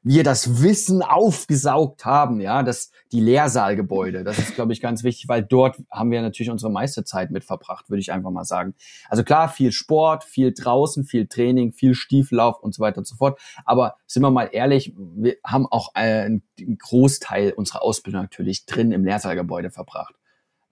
[0.06, 4.24] wir das Wissen aufgesaugt haben, ja, das, die Lehrsaalgebäude.
[4.24, 7.44] Das ist, glaube ich, ganz wichtig, weil dort haben wir natürlich unsere meiste Zeit mit
[7.44, 8.76] verbracht, würde ich einfach mal sagen.
[9.10, 13.16] Also klar, viel Sport, viel draußen, viel Training, viel Stiefellauf und so weiter und so
[13.16, 13.40] fort.
[13.66, 16.44] Aber sind wir mal ehrlich, wir haben auch einen
[16.78, 20.14] Großteil unserer Ausbildung natürlich drin im Lehrsaalgebäude verbracht.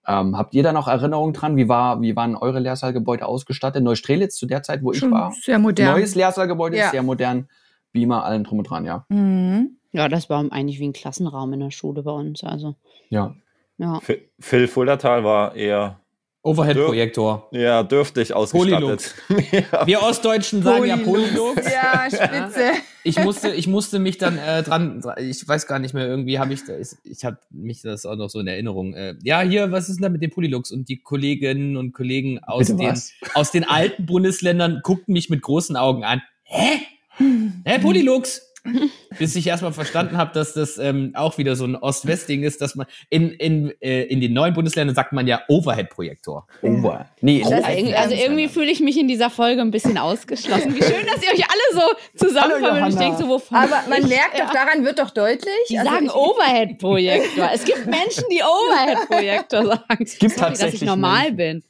[0.05, 1.55] Ähm, habt ihr da noch Erinnerungen dran?
[1.55, 3.83] Wie, war, wie waren eure Lehrsaalgebäude ausgestattet?
[3.83, 5.31] Neustrelitz zu der Zeit, wo Schon ich war?
[5.31, 5.93] Sehr modern.
[5.93, 6.91] Neues Lehrsaalgebäude, ja.
[6.91, 7.47] sehr modern.
[7.93, 9.05] Beamer, allen drum und dran, ja.
[9.09, 9.77] Mhm.
[9.93, 12.43] Ja, das war eigentlich wie ein Klassenraum in der Schule bei uns.
[12.43, 12.75] Also.
[13.09, 13.35] Ja.
[13.77, 14.01] ja.
[14.39, 15.99] Phil Fullertal war eher
[16.41, 17.47] Overhead-Projektor.
[17.51, 19.15] Ja, dürftig ausgestattet.
[19.51, 19.85] ja.
[19.87, 21.05] Wir Ostdeutschen sagen Polylux.
[21.05, 21.71] ja Polylux.
[21.71, 22.71] Ja, spitze.
[23.05, 26.53] Ich musste, ich musste mich dann äh, dran, ich weiß gar nicht mehr, irgendwie habe
[26.53, 28.93] ich, ich, ich habe mich das auch noch so in Erinnerung.
[28.93, 30.71] Äh, ja, hier, was ist denn da mit dem Polylux?
[30.71, 32.97] Und die Kolleginnen und Kollegen aus, den,
[33.33, 36.21] aus den alten Bundesländern guckten mich mit großen Augen an.
[36.43, 36.79] Hä?
[37.17, 38.53] Hä, Polylux?
[39.19, 42.75] bis ich erstmal verstanden habe, dass das ähm, auch wieder so ein Ost-West-Ding ist, dass
[42.75, 46.47] man in, in, äh, in den neuen Bundesländern sagt man ja Overhead-Projektor.
[46.61, 47.05] Over.
[47.19, 50.75] Nee, also, also irgendwie fühle ich mich in dieser Folge ein bisschen ausgeschlossen.
[50.75, 53.57] Wie schön, dass ihr euch alle so zusammenkommt und ich denke so, wovon.
[53.57, 55.53] Aber man merkt doch, daran wird doch deutlich.
[55.69, 57.49] Die also sagen Overhead-Projektor.
[57.53, 60.03] es gibt Menschen, die Overhead-Projektor sagen.
[60.03, 61.63] Es gibt Sorry, tatsächlich dass ich normal bin.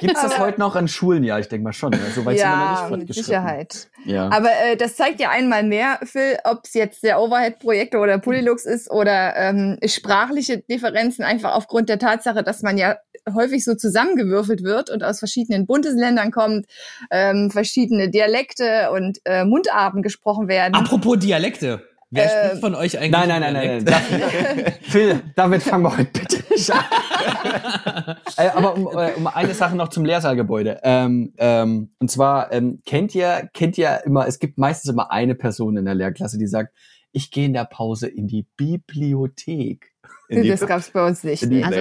[0.00, 1.24] Gibt es das heute noch an Schulen?
[1.24, 1.92] Ja, ich denke mal schon.
[1.92, 1.98] Ja.
[2.14, 3.88] So weit ja, sind wir noch nicht mit Sicherheit.
[4.04, 4.28] Ja.
[4.30, 8.64] Aber äh, das zeigt ja einmal mehr, Phil, ob es jetzt der Overhead-Projektor oder Polylux
[8.64, 12.96] ist oder ähm, sprachliche Differenzen, einfach aufgrund der Tatsache, dass man ja
[13.32, 16.66] häufig so zusammengewürfelt wird und aus verschiedenen Bundesländern kommt,
[17.10, 20.74] ähm, verschiedene Dialekte und äh, Mundarten gesprochen werden.
[20.74, 21.82] Apropos Dialekte.
[22.14, 23.10] Wer äh, spricht von euch eigentlich?
[23.10, 23.84] Nein, nein, nein, nein.
[23.84, 24.74] nein.
[24.82, 28.16] Phil, damit fangen wir heute bitte nicht an.
[28.36, 30.80] äh, aber um, äh, um eine Sache noch zum Leersaalgebäude.
[30.82, 35.34] Ähm, ähm, und zwar ähm, kennt ihr kennt ihr immer, es gibt meistens immer eine
[35.34, 36.72] Person in der Lehrklasse, die sagt,
[37.12, 39.93] ich gehe in der Pause in die Bibliothek.
[40.28, 41.46] Das gab es bei uns nicht.
[41.46, 41.62] Nee.
[41.62, 41.80] Also,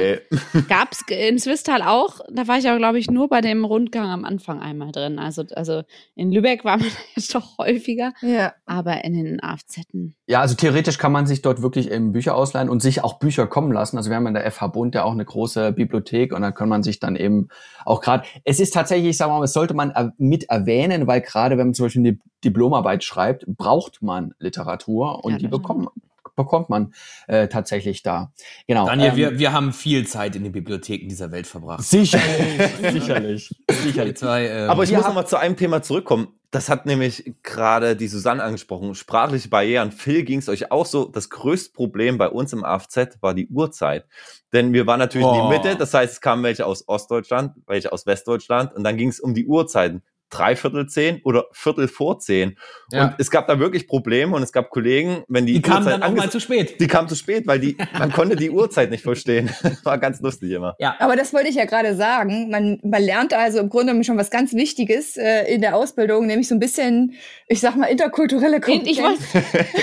[0.70, 4.10] gab es in Swisttal auch, da war ich aber, glaube ich, nur bei dem Rundgang
[4.10, 5.20] am Anfang einmal drin.
[5.20, 5.84] Also, also
[6.16, 8.54] in Lübeck war man jetzt doch häufiger, ja.
[8.66, 9.82] aber in den AFZ.
[10.28, 13.48] Ja, also theoretisch kann man sich dort wirklich eben Bücher ausleihen und sich auch Bücher
[13.48, 13.98] kommen lassen.
[13.98, 16.70] Also wir haben in der FH Bund ja auch eine große Bibliothek und da kann
[16.70, 17.50] man sich dann eben
[17.86, 21.58] auch gerade, es ist tatsächlich, sagen wir mal, das sollte man mit erwähnen, weil gerade
[21.58, 25.88] wenn man zum Beispiel eine Diplomarbeit schreibt, braucht man Literatur und ja, die bekommen
[26.36, 26.94] bekommt man
[27.28, 28.32] äh, tatsächlich da.
[28.68, 28.86] Genau.
[28.86, 31.84] Daniel, ähm, wir, wir haben viel Zeit in den Bibliotheken dieser Welt verbracht.
[31.84, 34.18] Sicherlich, sicherlich, sicherlich.
[34.18, 36.28] Zwei, ähm, Aber ich muss noch mal zu einem Thema zurückkommen.
[36.52, 38.94] Das hat nämlich gerade die Susanne angesprochen.
[38.94, 39.92] Sprachliche Barrieren.
[39.92, 41.06] Phil ging es euch auch so.
[41.06, 44.06] Das größte Problem bei uns im AFZ war die Uhrzeit.
[44.54, 45.34] Denn wir waren natürlich oh.
[45.34, 45.76] in die Mitte.
[45.76, 48.72] Das heißt, es kamen welche aus Ostdeutschland, welche aus Westdeutschland.
[48.76, 52.58] Und dann ging es um die Uhrzeiten dreiviertel zehn oder viertel vor zehn.
[52.92, 53.06] Ja.
[53.06, 56.04] Und es gab da wirklich Probleme und es gab Kollegen, wenn die, die kamen dann
[56.04, 56.80] auch mal zu spät.
[56.80, 59.50] Die kamen zu spät, weil die, man konnte die Uhrzeit nicht verstehen.
[59.84, 60.76] War ganz lustig immer.
[60.80, 62.50] Ja, aber das wollte ich ja gerade sagen.
[62.50, 66.48] Man, man lernt also im Grunde schon was ganz Wichtiges äh, in der Ausbildung, nämlich
[66.48, 67.14] so ein bisschen,
[67.48, 69.20] ich sag mal, interkulturelle Kompetenz.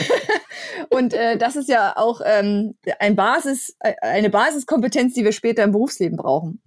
[0.89, 5.63] und äh, das ist ja auch ähm, ein Basis, äh, eine Basiskompetenz, die wir später
[5.63, 6.61] im Berufsleben brauchen.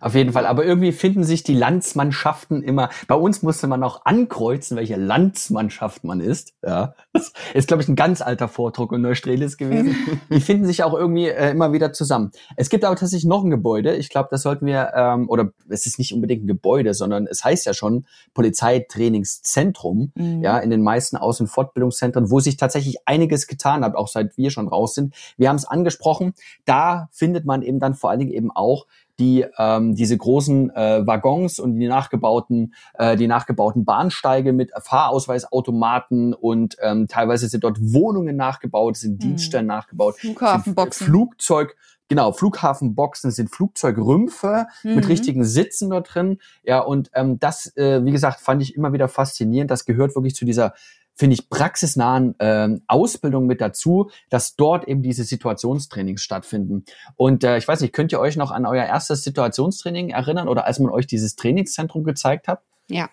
[0.00, 0.46] Auf jeden Fall.
[0.46, 2.88] Aber irgendwie finden sich die Landsmannschaften immer.
[3.06, 6.54] Bei uns musste man auch ankreuzen, welche Landsmannschaft man ist.
[6.64, 9.96] Ja, das ist glaube ich ein ganz alter Vordruck in Neustrelitz gewesen.
[10.30, 12.30] die finden sich auch irgendwie äh, immer wieder zusammen.
[12.56, 13.94] Es gibt aber tatsächlich noch ein Gebäude.
[13.96, 17.44] Ich glaube, das sollten wir ähm, oder es ist nicht unbedingt ein Gebäude, sondern es
[17.44, 20.12] heißt ja schon Polizeitrainingszentrum.
[20.14, 20.42] Mhm.
[20.42, 24.36] Ja, in den meisten Aus- und Fortbildungszentren, wo sich tatsächlich einiges getan hat, auch seit
[24.36, 25.14] wir schon raus sind.
[25.36, 26.34] Wir haben es angesprochen.
[26.64, 28.86] Da findet man eben dann vor allen Dingen eben auch
[29.20, 36.34] die ähm, diese großen äh, Waggons und die nachgebauten äh, die nachgebauten Bahnsteige mit Fahrausweisautomaten
[36.34, 39.18] und ähm, teilweise sind dort Wohnungen nachgebaut, sind mhm.
[39.18, 41.76] Dienststellen nachgebaut, Flughafenboxen, Flugzeug
[42.10, 44.96] Genau, Flughafenboxen sind Flugzeugrümpfe mhm.
[44.96, 46.38] mit richtigen Sitzen dort drin.
[46.64, 49.70] Ja, und ähm, das, äh, wie gesagt, fand ich immer wieder faszinierend.
[49.70, 50.74] Das gehört wirklich zu dieser
[51.14, 56.84] finde ich, praxisnahen ähm, Ausbildung mit dazu, dass dort eben diese Situationstrainings stattfinden.
[57.16, 60.66] Und äh, ich weiß nicht, könnt ihr euch noch an euer erstes Situationstraining erinnern oder
[60.66, 62.62] als man euch dieses Trainingszentrum gezeigt hat?
[62.88, 63.10] Ja.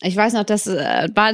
[0.00, 1.32] Ich weiß noch, das äh, war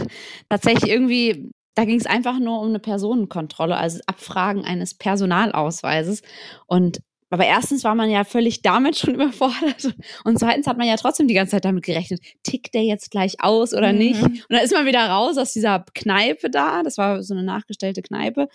[0.48, 6.22] tatsächlich irgendwie, da ging es einfach nur um eine Personenkontrolle, also Abfragen eines Personalausweises.
[6.66, 10.96] Und aber erstens war man ja völlig damit schon überfordert und zweitens hat man ja
[10.96, 13.98] trotzdem die ganze Zeit damit gerechnet, tickt der jetzt gleich aus oder mhm.
[13.98, 14.22] nicht?
[14.22, 18.02] Und dann ist man wieder raus aus dieser Kneipe da, das war so eine nachgestellte
[18.02, 18.48] Kneipe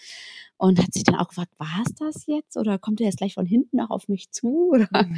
[0.57, 3.33] und hat sich dann auch gefragt, war es das jetzt oder kommt er jetzt gleich
[3.33, 4.69] von hinten noch auf mich zu?
[4.73, 4.87] Oder?
[4.91, 5.15] Mhm.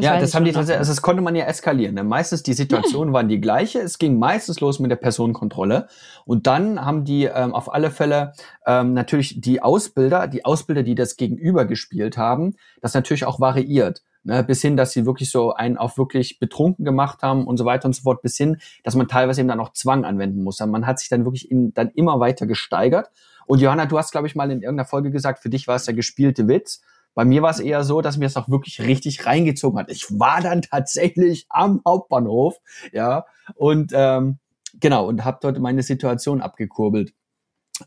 [0.00, 1.94] Ja, das haben die tatsächlich, also das konnte man ja eskalieren.
[1.94, 2.04] Ne?
[2.04, 3.80] Meistens die Situationen waren die gleiche.
[3.80, 5.88] Es ging meistens los mit der Personenkontrolle
[6.24, 8.32] und dann haben die ähm, auf alle Fälle
[8.66, 14.02] ähm, natürlich die Ausbilder, die Ausbilder, die das Gegenüber gespielt haben, das natürlich auch variiert.
[14.26, 17.66] Ne, bis hin, dass sie wirklich so einen auf wirklich betrunken gemacht haben und so
[17.66, 20.60] weiter und so fort, bis hin, dass man teilweise eben dann auch Zwang anwenden muss.
[20.60, 23.10] Man hat sich dann wirklich in, dann immer weiter gesteigert
[23.46, 25.84] und Johanna, du hast, glaube ich, mal in irgendeiner Folge gesagt, für dich war es
[25.84, 26.82] der gespielte Witz.
[27.14, 29.90] Bei mir war es eher so, dass mir es auch wirklich richtig reingezogen hat.
[29.90, 32.56] Ich war dann tatsächlich am Hauptbahnhof,
[32.92, 34.38] ja, und ähm,
[34.80, 37.14] genau, und habe dort meine Situation abgekurbelt.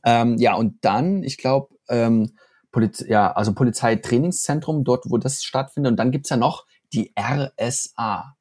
[0.04, 2.32] Ähm, ja, und dann, ich glaube, ähm,
[2.72, 5.91] Poliz ja, also Polizeitrainingszentrum, dort, wo das stattfindet.
[5.91, 8.36] Und dann gibt's ja noch die RSA.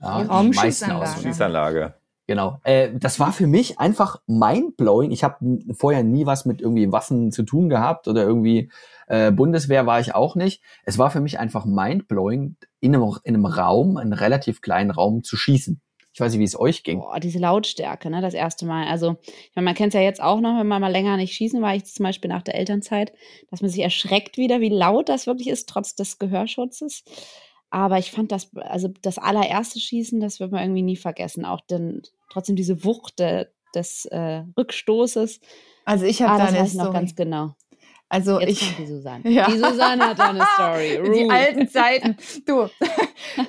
[0.00, 1.94] Ja, die Raumschießanlage.
[2.28, 2.60] Genau.
[2.62, 5.10] Äh, das war für mich einfach mindblowing.
[5.12, 8.70] Ich habe vorher nie was mit irgendwie Waffen zu tun gehabt oder irgendwie
[9.06, 10.62] äh, Bundeswehr war ich auch nicht.
[10.84, 15.24] Es war für mich einfach mindblowing, in einem, in einem Raum, einen relativ kleinen Raum
[15.24, 15.80] zu schießen.
[16.12, 16.98] Ich weiß nicht, wie es euch ging.
[16.98, 18.88] Boah, diese Lautstärke, ne, das erste Mal.
[18.88, 21.32] Also, ich meine, man kennt es ja jetzt auch noch, wenn man mal länger nicht
[21.32, 23.12] schießen war, ich zum Beispiel nach der Elternzeit,
[23.50, 27.04] dass man sich erschreckt wieder, wie laut das wirklich ist, trotz des Gehörschutzes.
[27.70, 31.44] Aber ich fand das, also das allererste Schießen, das wird man irgendwie nie vergessen.
[31.44, 35.40] Auch denn trotzdem diese Wucht de, des äh, Rückstoßes.
[35.84, 37.54] Also ich habe ah, da das noch ganz genau.
[38.10, 39.22] Also Jetzt ich, die Susanne.
[39.30, 39.46] Ja.
[39.50, 41.12] Die Susanne hat da eine Story.
[41.14, 42.16] die alten Zeiten.
[42.46, 42.68] Du,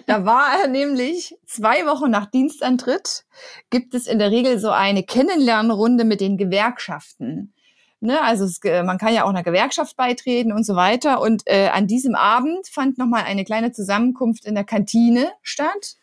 [0.05, 3.25] da war er nämlich zwei Wochen nach Dienstantritt
[3.69, 7.53] gibt es in der Regel so eine Kennenlernrunde mit den Gewerkschaften.
[8.01, 11.19] Ne, also es, man kann ja auch einer Gewerkschaft beitreten und so weiter.
[11.19, 15.97] Und äh, an diesem Abend fand nochmal eine kleine Zusammenkunft in der Kantine statt.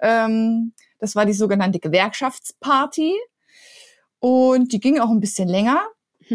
[0.00, 3.14] Ähm, das war die sogenannte Gewerkschaftsparty.
[4.20, 5.80] Und die ging auch ein bisschen länger.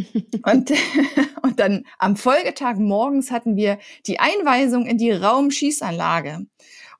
[0.45, 0.71] und,
[1.43, 6.47] und dann am Folgetag morgens hatten wir die Einweisung in die Raumschießanlage.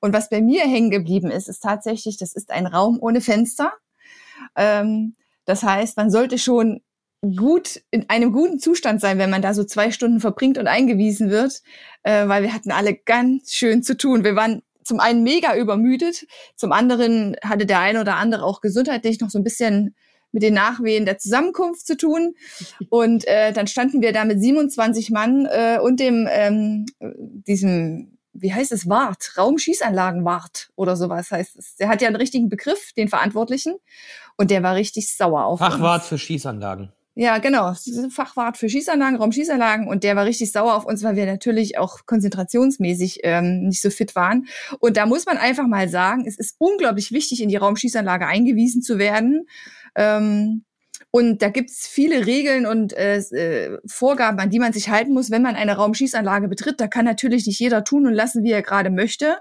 [0.01, 3.73] Und was bei mir hängen geblieben ist, ist tatsächlich, das ist ein Raum ohne Fenster.
[4.55, 6.81] Ähm, das heißt, man sollte schon
[7.23, 11.29] gut in einem guten Zustand sein, wenn man da so zwei Stunden verbringt und eingewiesen
[11.29, 11.61] wird,
[12.03, 14.23] äh, weil wir hatten alle ganz schön zu tun.
[14.23, 19.21] Wir waren zum einen mega übermüdet, zum anderen hatte der eine oder andere auch gesundheitlich
[19.21, 19.95] noch so ein bisschen
[20.33, 22.33] mit den Nachwehen der Zusammenkunft zu tun.
[22.89, 28.51] Und äh, dann standen wir da mit 27 Mann äh, und dem ähm, diesem, wie
[28.51, 31.75] heißt es, Wart, Raumschießanlagenwart oder sowas heißt es.
[31.75, 33.75] Der hat ja einen richtigen Begriff, den Verantwortlichen.
[34.35, 36.09] Und der war richtig sauer auf Fachwart uns.
[36.09, 36.91] für Schießanlagen.
[37.15, 37.73] Ja, genau.
[38.09, 42.07] Fachwart für Schießanlagen, Raumschießanlagen und der war richtig sauer auf uns, weil wir natürlich auch
[42.07, 44.47] konzentrationsmäßig ähm, nicht so fit waren.
[44.79, 48.81] Und da muss man einfach mal sagen, es ist unglaublich wichtig, in die Raumschießanlage eingewiesen
[48.81, 49.45] zu werden.
[49.95, 50.63] Ähm,
[51.15, 55.29] und da gibt's viele Regeln und äh, äh, Vorgaben, an die man sich halten muss,
[55.29, 56.81] wenn man eine Raumschießanlage betritt.
[56.81, 59.37] Da kann natürlich nicht jeder tun und lassen, wie er gerade möchte.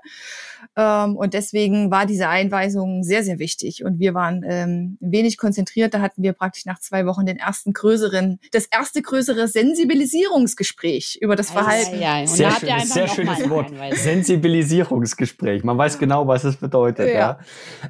[0.77, 3.85] Ähm, und deswegen war diese Einweisung sehr, sehr wichtig.
[3.85, 5.95] Und wir waren ähm, wenig konzentriert.
[5.95, 11.37] Da hatten wir praktisch nach zwei Wochen den ersten größeren, das erste größere Sensibilisierungsgespräch über
[11.37, 11.95] das Verhalten.
[11.95, 12.27] Ja, ja, ja.
[12.27, 13.73] sehr, schön, sehr schönes Wort.
[13.93, 15.65] Sensibilisierungsgespräch.
[15.65, 17.09] Man weiß genau, was es bedeutet.
[17.09, 17.39] Ja, ja.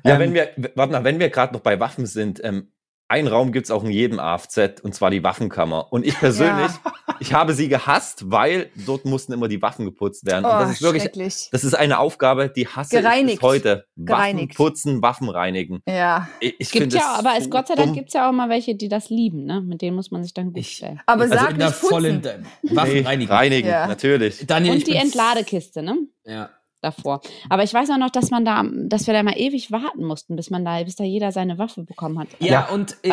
[0.04, 2.68] ja ähm, wenn wir, warte mal, wenn wir gerade noch bei Waffen sind, ähm,
[3.12, 5.92] einen Raum gibt's auch in jedem AFZ und zwar die Waffenkammer.
[5.92, 7.16] Und ich persönlich, ja.
[7.20, 10.46] ich habe sie gehasst, weil dort mussten immer die Waffen geputzt werden.
[10.46, 13.34] Oh, und das ist wirklich, das ist eine Aufgabe, die hasse Gereinigt.
[13.34, 13.84] ich bis heute.
[13.96, 14.58] Gereinigt.
[14.58, 15.82] Waffen putzen, Waffen reinigen.
[15.86, 16.28] Ja.
[16.40, 18.88] Ich, ich gibt ja, aber es, Gott sei Dank gibt's ja auch mal welche, die
[18.88, 19.60] das lieben, ne?
[19.60, 21.00] Mit denen muss man sich dann gut stellen.
[21.04, 22.24] Aber also sag in nicht vollen
[22.62, 23.30] Waffen nee, reinigen.
[23.30, 23.86] Reinigen, ja.
[23.86, 24.46] natürlich.
[24.46, 25.98] Daniel, und die Entladekiste, ne?
[26.24, 26.48] Ja
[26.82, 27.20] davor.
[27.48, 30.36] Aber ich weiß auch noch, dass man da, dass wir da mal ewig warten mussten,
[30.36, 32.28] bis man da, bis da jeder seine Waffe bekommen hat.
[32.40, 32.68] Ja, ja.
[32.68, 33.10] und äh,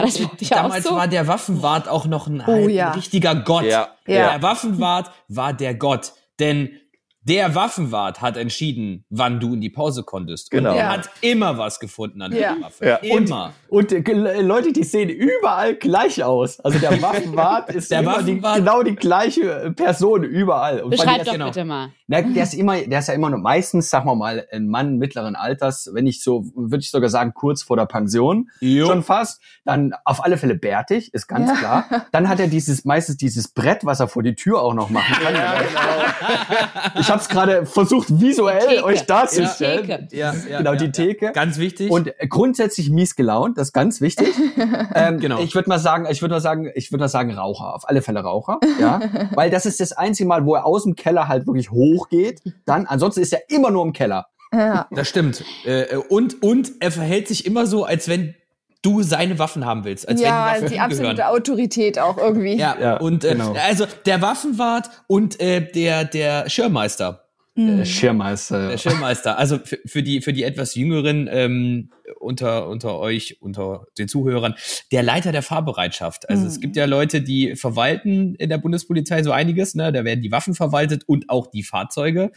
[0.50, 0.96] damals so?
[0.96, 2.92] war der Waffenwart auch noch ein, oh, ein ja.
[2.92, 3.66] richtiger Gott.
[3.66, 3.90] Ja.
[4.08, 6.14] Der Waffenwart war der Gott.
[6.40, 6.72] Denn
[7.22, 10.52] der Waffenwart hat entschieden, wann du in die Pause konntest.
[10.52, 10.72] Genau.
[10.72, 12.58] Und er hat immer was gefunden an der ja.
[12.62, 12.86] Waffe.
[12.86, 12.96] Ja.
[12.96, 13.54] Immer.
[13.68, 16.60] Und, und äh, Leute, die sehen überall gleich aus.
[16.62, 20.82] Also der Waffenwart ist der immer Waffenwart die, genau die gleiche Person überall.
[20.82, 21.48] Und Beschreib doch genau.
[21.48, 21.92] bitte mal.
[22.12, 24.98] Na, der ist immer, der ist ja immer nur meistens, sagen wir mal, ein Mann
[24.98, 28.50] mittleren Alters, wenn ich so, würde ich sogar sagen, kurz vor der Pension.
[28.62, 28.88] Jo.
[28.88, 29.40] Schon fast.
[29.64, 31.56] Dann auf alle Fälle bärtig, ist ganz Ja.
[31.56, 31.86] klar.
[32.12, 35.14] Dann hat er dieses, meistens dieses Brett, was er vor die Tür auch noch machen
[35.24, 35.34] kann.
[35.34, 37.00] genau.
[37.00, 38.84] Ich habe es gerade versucht, visuell Theke.
[38.86, 39.86] euch darzustellen.
[39.86, 40.08] Theke.
[40.16, 40.92] Ja, ja, genau, ja, die ja.
[40.92, 41.32] Theke.
[41.34, 41.92] Ganz wichtig.
[41.92, 44.30] Und grundsätzlich mies gelaunt, das ist ganz wichtig.
[44.96, 45.40] ähm, Genau.
[45.42, 48.02] Ich würde mal sagen, ich würde mal sagen, ich würde mal sagen Raucher, auf alle
[48.02, 49.00] Fälle Raucher, ja,
[49.36, 52.42] weil das ist das einzige Mal, wo er aus dem Keller halt wirklich hochgeht.
[52.66, 54.28] Dann, ansonsten ist er immer nur im Keller.
[54.52, 54.88] Ja.
[54.92, 55.44] Das stimmt.
[55.66, 58.36] Äh, Und, und er verhält sich immer so, als wenn
[58.82, 60.08] du seine Waffen haben willst.
[60.08, 61.36] Als ja, wenn die, die absolute gehören.
[61.36, 62.56] Autorität auch irgendwie.
[62.56, 63.54] Ja, Ja, und äh, genau.
[63.54, 67.26] also der Waffenwart und äh, der, der Schirmmeister.
[67.68, 68.70] Der Schirmmeister.
[68.70, 69.38] Der Schirmmeister.
[69.38, 74.56] Also für, für die für die etwas jüngeren ähm, unter unter euch unter den Zuhörern
[74.92, 76.30] der Leiter der Fahrbereitschaft.
[76.30, 79.76] Also es gibt ja Leute, die verwalten in der Bundespolizei so einiges.
[79.76, 82.32] Ne, da werden die Waffen verwaltet und auch die Fahrzeuge.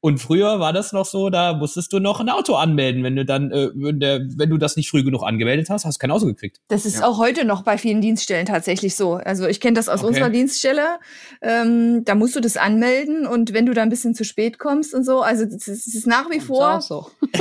[0.00, 3.24] Und früher war das noch so, da musstest du noch ein Auto anmelden, wenn du
[3.24, 6.10] dann, äh, wenn, der, wenn du das nicht früh genug angemeldet hast, hast du kein
[6.12, 6.58] Auto gekriegt.
[6.68, 9.14] Das ist auch heute noch bei vielen Dienststellen tatsächlich so.
[9.14, 10.08] Also ich kenne das aus Okay.
[10.08, 10.98] unserer Dienststelle.
[11.42, 14.94] Ähm, da musst du das anmelden und wenn du da ein bisschen zu spät kommst
[14.94, 16.76] und so, also das ist, das ist nach wie Ist vor.
[16.76, 17.10] auch so.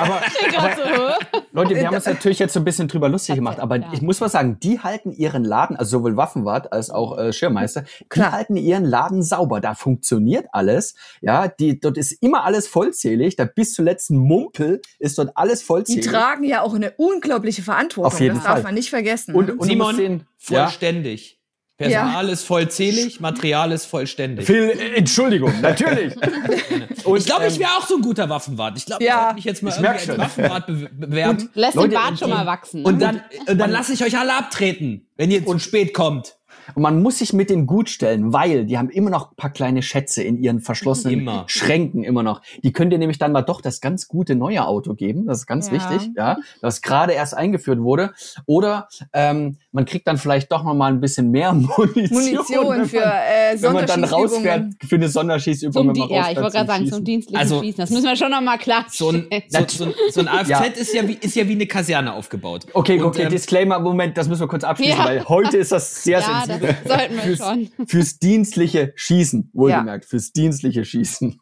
[0.00, 1.40] Aber, Gerade so, hä?
[1.52, 3.90] Leute, wir haben uns natürlich jetzt so ein bisschen drüber lustig gemacht, aber Ja.
[3.92, 7.82] ich muss mal sagen, die halten ihren Laden, also sowohl Waffenwart als auch äh, Schirmmeister,
[8.00, 8.32] die Klar.
[8.32, 9.60] halten ihren Laden sauber.
[9.60, 10.94] Da funktioniert alles.
[11.20, 13.36] Ja, die, dort ist immer alles vollzählig.
[13.36, 16.06] Da bis zum letzten Mumpel ist dort alles Die vollzählig.
[16.06, 18.12] tragen ja auch eine unglaubliche Verantwortung.
[18.12, 18.54] Auf jeden das Fall.
[18.56, 19.34] darf man nicht vergessen.
[19.34, 19.54] und, ne?
[19.54, 21.38] und Simon, musst sehen, ja, Vollständig.
[21.78, 24.46] Personal ist vollzählig, Material ist vollständig.
[24.46, 26.14] Phil, äh, Entschuldigung, natürlich.
[27.04, 28.76] Und, ich glaube, ich ähm, wäre auch so ein guter Waffenwart.
[28.78, 29.14] Ich glaube, Ja.
[29.14, 30.18] ich werde mich jetzt mal Ich als schon.
[30.18, 31.50] Waffenwart be bewerben.
[31.54, 32.84] Lässt Leute, den Bart schon die- mal wachsen.
[32.84, 33.00] Und ne?
[33.00, 36.36] dann, und dann lasse ich euch alle abtreten, wenn ihr zu spät kommt.
[36.74, 39.50] Und man muss sich mit denen gut stellen, weil die haben immer noch ein paar
[39.50, 41.44] kleine Schätze in ihren verschlossenen Immer.
[41.46, 42.40] Schränken immer noch.
[42.62, 45.26] Die können dir nämlich dann mal doch das ganz gute neue Auto geben.
[45.26, 45.72] Das ist ganz Ja.
[45.74, 48.12] wichtig, ja, das gerade erst eingeführt wurde.
[48.46, 52.86] Oder ähm, man kriegt dann vielleicht doch noch mal ein bisschen mehr Munition, Munition wenn
[52.86, 55.72] für man, äh, wenn man dann rausfährt für eine Sonderschießübung.
[55.72, 56.96] Zum man ja, ich wollte gerade sagen, Schießen.
[56.98, 57.76] zum dienstlichen Also- Schießen.
[57.78, 60.48] Das müssen wir schon noch mal klar So ein, so, so, ein- so ein AFZ
[60.48, 60.60] Ja.
[60.64, 62.66] ist, ja wie, ist ja wie eine Kaserne aufgebaut.
[62.72, 65.04] Okay, Und, okay, ähm, Disclaimer, Moment, das müssen wir kurz abschließen, Ja.
[65.04, 66.51] weil heute ist das sehr Ja, sensibel.
[66.60, 67.68] Das sollten wir Fürs, schon.
[67.86, 71.38] fürs dienstliche Schießen, wohlgemerkt, fürs dienstliche Schießen.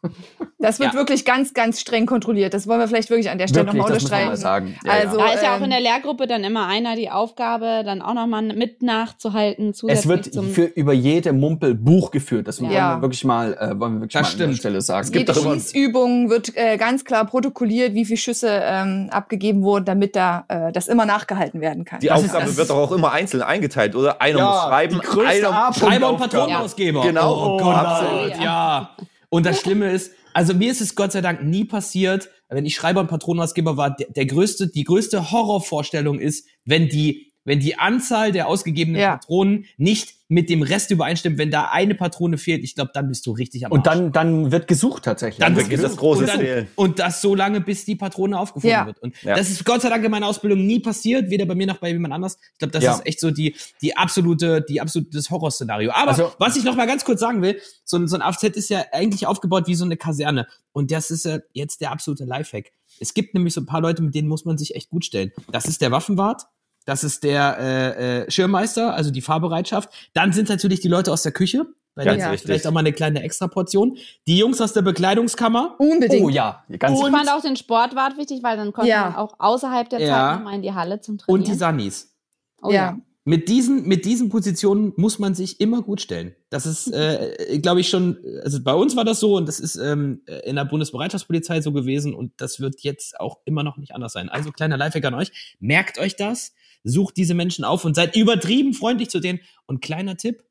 [0.59, 0.99] Das wird Ja.
[0.99, 2.53] wirklich ganz, ganz streng kontrolliert.
[2.53, 4.35] Das wollen wir vielleicht wirklich an der Stelle nochmal unterstreichen.
[4.35, 4.75] sagen.
[4.85, 5.25] Ja, Also, ja.
[5.25, 8.13] Da ist ja auch ähm, in der Lehrgruppe dann immer einer die Aufgabe, dann auch
[8.13, 9.73] noch mal mit nachzuhalten.
[9.87, 12.47] Es wird zum für über jede Mumpel Buch geführt.
[12.47, 12.97] Das wollen Ja.
[12.97, 14.57] wir wirklich mal, äh, wollen wir wirklich Das mal an der stimmt.
[14.59, 15.05] Stelle sagen.
[15.05, 19.85] Es gibt Jede Schießübung wird äh, ganz klar protokolliert, wie viele Schüsse ähm, abgegeben wurden,
[19.85, 21.99] damit da äh, das immer nachgehalten werden kann.
[22.01, 24.21] Die Das Aufgabe wird doch auch immer einzeln eingeteilt, oder?
[24.21, 25.47] Einer Ja, muss schreiben, größte
[25.79, 26.17] Schreiber und.
[26.17, 27.01] Patronenausgeber.
[27.01, 27.55] Genau.
[27.55, 28.37] Oh Gott, Absolut.
[28.41, 28.95] ja.
[29.29, 32.75] Und das Schlimme ist, also mir ist es Gott sei Dank nie passiert, wenn ich
[32.75, 37.79] Schreiber und Patronenausgeber war, der, der größte, die größte Horrorvorstellung ist, wenn die, wenn die
[37.79, 39.17] Anzahl der ausgegebenen Ja.
[39.17, 43.25] Patronen nicht mit dem Rest übereinstimmt, wenn da eine Patrone fehlt, ich glaube, dann bist
[43.25, 43.97] du richtig am Und Arsch.
[43.97, 45.39] dann, dann wird gesucht tatsächlich.
[45.39, 46.67] Dann wird wird das große und, dann, Zählen.
[46.75, 48.85] und das so lange, bis die Patrone aufgefunden Ja.
[48.85, 48.99] wird.
[48.99, 49.35] Und Ja.
[49.35, 51.89] das ist Gott sei Dank in meiner Ausbildung nie passiert, weder bei mir noch bei
[51.91, 52.37] jemand anders.
[52.53, 52.93] Ich glaube, das Ja.
[52.93, 55.91] ist echt so die, die absolute, die absolute Horrorszenario.
[55.91, 58.55] Aber Also- was ich noch mal ganz kurz sagen will, so ein, so ein AFZ
[58.55, 60.47] ist ja eigentlich aufgebaut wie so eine Kaserne.
[60.71, 62.71] Und das ist ja jetzt der absolute Lifehack.
[63.01, 65.31] Es gibt nämlich so ein paar Leute, mit denen muss man sich echt gut stellen.
[65.51, 66.43] Das ist der Waffenwart.
[66.85, 69.89] Das ist der äh, äh, Schirmmeister, also die Fahrbereitschaft.
[70.13, 71.65] Dann sind natürlich die Leute aus der Küche.
[71.93, 72.45] Weil Ganz das ist wichtig.
[72.45, 73.97] vielleicht auch mal eine kleine Extraportion.
[74.25, 75.75] Die Jungs aus der Bekleidungskammer.
[75.77, 76.23] Unbedingt.
[76.23, 79.09] Oh ja, ganz ich fand auch den Sportwart wichtig, weil dann konnte Ja.
[79.09, 80.07] man auch außerhalb der Ja.
[80.07, 81.41] Zeit nochmal in die Halle zum Trainieren.
[81.41, 82.15] Und die Sunnies.
[82.61, 82.97] oh, ja.
[83.23, 86.33] Mit diesen, mit diesen Positionen muss man sich immer gut stellen.
[86.49, 89.75] Das ist, äh, glaube ich, schon, also bei uns war das so und das ist
[89.75, 94.13] ähm, in der Bundesbereitschaftspolizei so gewesen und das wird jetzt auch immer noch nicht anders
[94.13, 94.29] sein.
[94.29, 96.53] Also kleiner Lifehack an euch, merkt euch das.
[96.83, 99.39] Sucht diese Menschen auf und seid übertrieben freundlich zu denen.
[99.65, 100.43] Und kleiner Tipp,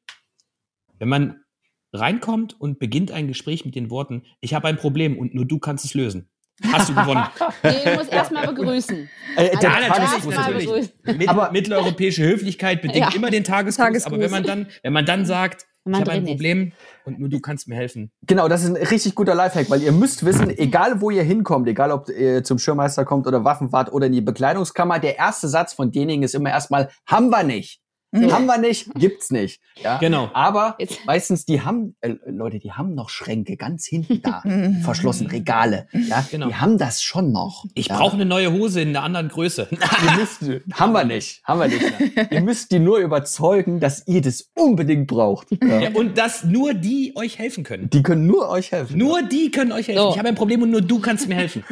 [0.98, 1.44] wenn man
[1.92, 5.58] reinkommt und beginnt ein Gespräch mit den Worten, ich habe ein Problem und nur du
[5.58, 6.28] kannst es lösen.
[6.72, 7.24] Hast du gewonnen.
[7.62, 9.08] nee, du musst erstmal begrüßen.
[9.36, 10.92] Äh, also ja, natürlich, natürlich.
[11.04, 13.14] Mit, aber mitteleuropäische Höflichkeit bedingt ja.
[13.14, 16.24] immer den Tagesgruß, Tagesgruß, aber wenn man dann, wenn man dann sagt, ich habe ein
[16.24, 17.06] Problem ist.
[17.06, 18.10] und nur du kannst mir helfen.
[18.26, 21.66] Genau, das ist ein richtig guter Lifehack, weil ihr müsst wissen, egal wo ihr hinkommt,
[21.68, 25.72] egal ob ihr zum Schirmmeister kommt oder Waffenfahrt oder in die Bekleidungskammer, der erste Satz
[25.72, 27.79] von denjenigen ist immer erstmal, haben wir nicht.
[28.12, 28.32] So.
[28.32, 29.60] Haben wir nicht, gibt's nicht.
[29.76, 29.98] Ja?
[29.98, 30.30] Genau.
[30.32, 31.06] Aber Jetzt.
[31.06, 34.42] meistens, die haben, äh, Leute, die haben noch Schränke ganz hinten da,
[34.82, 35.86] verschlossen, Regale.
[35.92, 36.26] Ja?
[36.28, 36.48] Genau.
[36.48, 37.66] Die haben das schon noch.
[37.74, 37.96] Ich ja?
[37.96, 39.68] brauche eine neue Hose in einer anderen Größe.
[40.16, 40.42] müsst,
[40.72, 42.16] haben wir nicht, haben wir nicht.
[42.16, 42.32] Mehr.
[42.32, 45.46] ihr müsst die nur überzeugen, dass ihr das unbedingt braucht.
[45.62, 45.80] Ja.
[45.80, 45.90] ja.
[45.94, 47.90] und dass nur die euch helfen können.
[47.90, 48.98] Die können nur euch helfen.
[48.98, 50.02] Nur die können euch helfen.
[50.02, 50.10] So.
[50.10, 51.64] Ich habe ein Problem und nur du kannst mir helfen.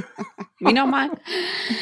[0.61, 1.11] Wie nochmal?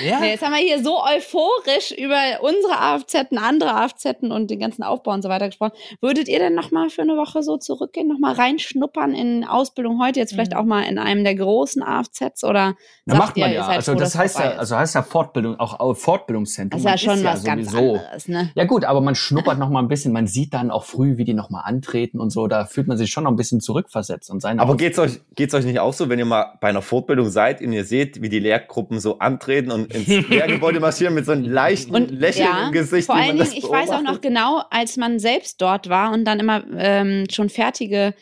[0.05, 0.21] Ja.
[0.21, 4.83] Nee, jetzt haben wir hier so euphorisch über unsere AFZ, andere AFZ und den ganzen
[4.83, 5.73] Aufbau und so weiter gesprochen.
[6.01, 10.33] Würdet ihr denn nochmal für eine Woche so zurückgehen, nochmal reinschnuppern in Ausbildung heute, jetzt
[10.33, 10.59] vielleicht mhm.
[10.59, 13.67] auch mal in einem der großen AFZs oder Na, macht man ihr, ja.
[13.67, 16.83] Also das heißt ja, also heißt ja Fortbildung, auch Fortbildungszentrum.
[16.83, 18.51] Das ist ja schon was ja ganz anderes, ne?
[18.55, 21.35] Ja gut, aber man schnuppert nochmal ein bisschen, man sieht dann auch früh, wie die
[21.35, 24.59] nochmal antreten und so, da fühlt man sich schon noch ein bisschen zurückversetzt und sein.
[24.59, 27.61] Aber geht's euch, geht's euch nicht auch so, wenn ihr mal bei einer Fortbildung seid
[27.61, 31.33] und ihr seht, wie die Lehr Lehrgruppen so antreten und ins Lehrgebäude marschieren mit so
[31.33, 33.07] einem leichten und, Lächeln ja, im Gesicht.
[33.07, 36.41] Vor allen Dingen, ich weiß auch noch genau, als man selbst dort war und dann
[36.41, 38.15] immer ähm, schon fertige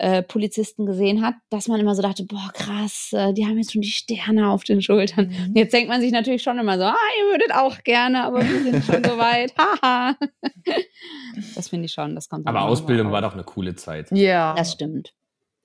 [0.00, 3.72] äh, Polizisten gesehen hat, dass man immer so dachte, boah, krass, äh, die haben jetzt
[3.72, 5.26] schon die Sterne auf den Schultern.
[5.26, 5.56] Mhm.
[5.56, 8.62] Jetzt denkt man sich natürlich schon immer so, ah, ihr würdet auch gerne, aber wir
[8.62, 9.52] sind schon so weit.
[9.82, 10.14] Haha.
[11.56, 12.46] das finde ich schon, das kommt.
[12.46, 14.12] Aber Ausbildung war doch eine coole Zeit.
[14.12, 14.54] Ja.
[14.54, 15.14] Das stimmt.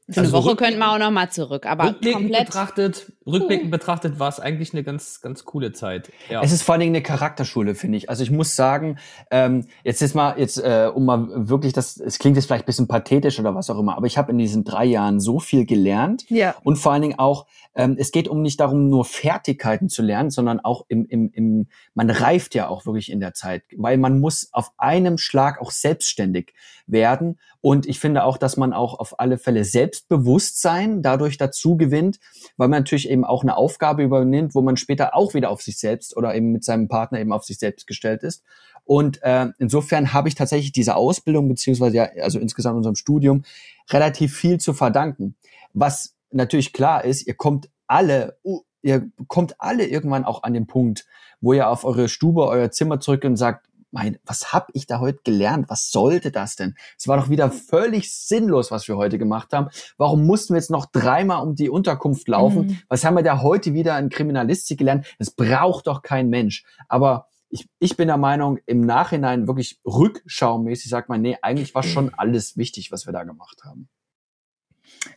[0.09, 4.19] Für also eine Woche könnten wir auch noch mal zurück, aber komplett betrachtet, rückblickend betrachtet
[4.19, 6.11] war es eigentlich eine ganz, ganz coole Zeit.
[6.29, 6.41] Ja.
[6.41, 8.09] Es ist vor allen Dingen eine Charakterschule, finde ich.
[8.09, 8.97] Also ich muss sagen,
[9.31, 12.67] ähm, jetzt ist mal, jetzt äh, um mal wirklich, das, es klingt jetzt vielleicht ein
[12.67, 15.65] bisschen pathetisch oder was auch immer, aber ich habe in diesen drei Jahren so viel
[15.65, 16.55] gelernt ja.
[16.63, 20.29] und vor allen Dingen auch, ähm, es geht um nicht darum, nur Fertigkeiten zu lernen,
[20.29, 24.19] sondern auch im, im, im, man reift ja auch wirklich in der Zeit, weil man
[24.19, 26.53] muss auf einem Schlag auch selbstständig
[26.85, 32.19] werden und ich finde auch, dass man auch auf alle Fälle Selbstbewusstsein dadurch dazu gewinnt,
[32.57, 35.77] weil man natürlich eben auch eine Aufgabe übernimmt, wo man später auch wieder auf sich
[35.77, 38.43] selbst oder eben mit seinem Partner eben auf sich selbst gestellt ist.
[38.85, 43.43] Und äh, insofern habe ich tatsächlich diese Ausbildung beziehungsweise ja, also insgesamt unserem Studium
[43.89, 45.35] relativ viel zu verdanken.
[45.73, 48.37] Was natürlich klar ist, ihr kommt alle,
[48.81, 51.05] ihr kommt alle irgendwann auch an den Punkt,
[51.39, 54.99] wo ihr auf eure Stube, euer Zimmer zurück und sagt, mein, was hab ich da
[54.99, 55.69] heute gelernt?
[55.69, 56.75] Was sollte das denn?
[56.97, 59.69] Es war doch wieder völlig sinnlos, was wir heute gemacht haben.
[59.97, 62.67] Warum mussten wir jetzt noch dreimal um die Unterkunft laufen?
[62.67, 62.79] Mhm.
[62.89, 65.05] Was haben wir da heute wieder in Kriminalistik gelernt?
[65.19, 66.65] Das braucht doch kein Mensch.
[66.87, 71.83] Aber ich, ich bin der Meinung, im Nachhinein wirklich rückschaumäßig sagt man, nee, eigentlich war
[71.83, 73.89] schon alles wichtig, was wir da gemacht haben.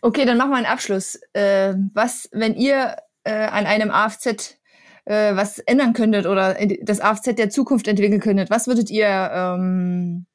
[0.02, 1.18] Okay, dann machen wir einen Abschluss.
[1.32, 4.58] Äh, was, wenn ihr äh, an einem AFZ
[5.06, 10.26] äh, was ändern könntet oder das AFZ der Zukunft entwickeln könntet, was würdet ihr ähm,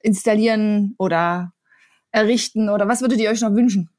[0.00, 1.52] installieren oder
[2.10, 3.90] errichten oder was würdet ihr euch noch wünschen?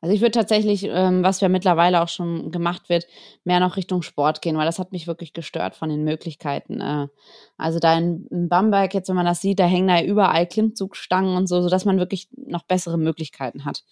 [0.00, 3.06] Also ich würde tatsächlich, ähm, was ja mittlerweile auch schon gemacht wird,
[3.44, 6.82] mehr noch Richtung Sport gehen, weil das hat mich wirklich gestört von den Möglichkeiten.
[6.82, 7.08] Äh,
[7.56, 11.34] also da in, in, Bamberg, jetzt wenn man das sieht, da hängen da überall Klimmzugstangen
[11.34, 13.82] und so, sodass man wirklich noch bessere Möglichkeiten hat.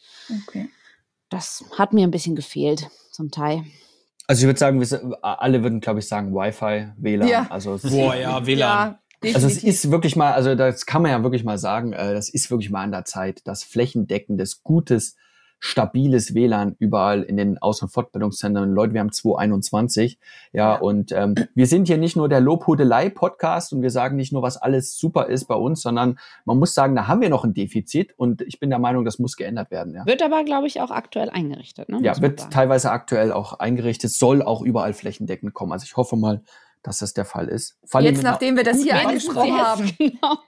[0.46, 0.68] Okay.
[1.30, 3.64] Das hat mir ein bisschen gefehlt, zum Teil.
[4.26, 7.28] Also ich würde sagen, wir, alle würden, glaube ich, sagen Wi-Fi, WLAN.
[7.28, 7.46] Ja.
[7.50, 8.98] Also Boah, ja, WLAN.
[9.24, 12.12] Ja, also es ist wirklich mal, also das kann man ja wirklich mal sagen, äh,
[12.12, 15.16] das ist wirklich mal an der Zeit, dass flächendeckendes, gutes
[15.64, 18.75] stabiles WLAN überall in den Aus- und Fortbildungszentren.
[18.75, 20.18] Leute, wir haben 221.
[20.53, 20.81] Ja, ja.
[20.81, 24.57] und ähm, wir sind hier nicht nur der Lobhudelei-Podcast und wir sagen nicht nur, was
[24.57, 28.12] alles super ist bei uns, sondern man muss sagen, da haben wir noch ein Defizit
[28.18, 29.94] und ich bin der Meinung, das muss geändert werden.
[29.94, 30.05] Ja.
[30.05, 31.88] Wird aber, glaube ich, auch aktuell eingerichtet.
[31.88, 32.01] Ne?
[32.03, 35.70] Ja, wird teilweise aktuell auch eingerichtet, soll auch überall flächendeckend kommen.
[35.70, 36.40] Also ich hoffe mal,
[36.83, 37.77] dass das der Fall ist.
[37.85, 39.90] Vor Jetzt, nachdem wir das hier angesprochen haben.
[39.99, 40.38] Genau.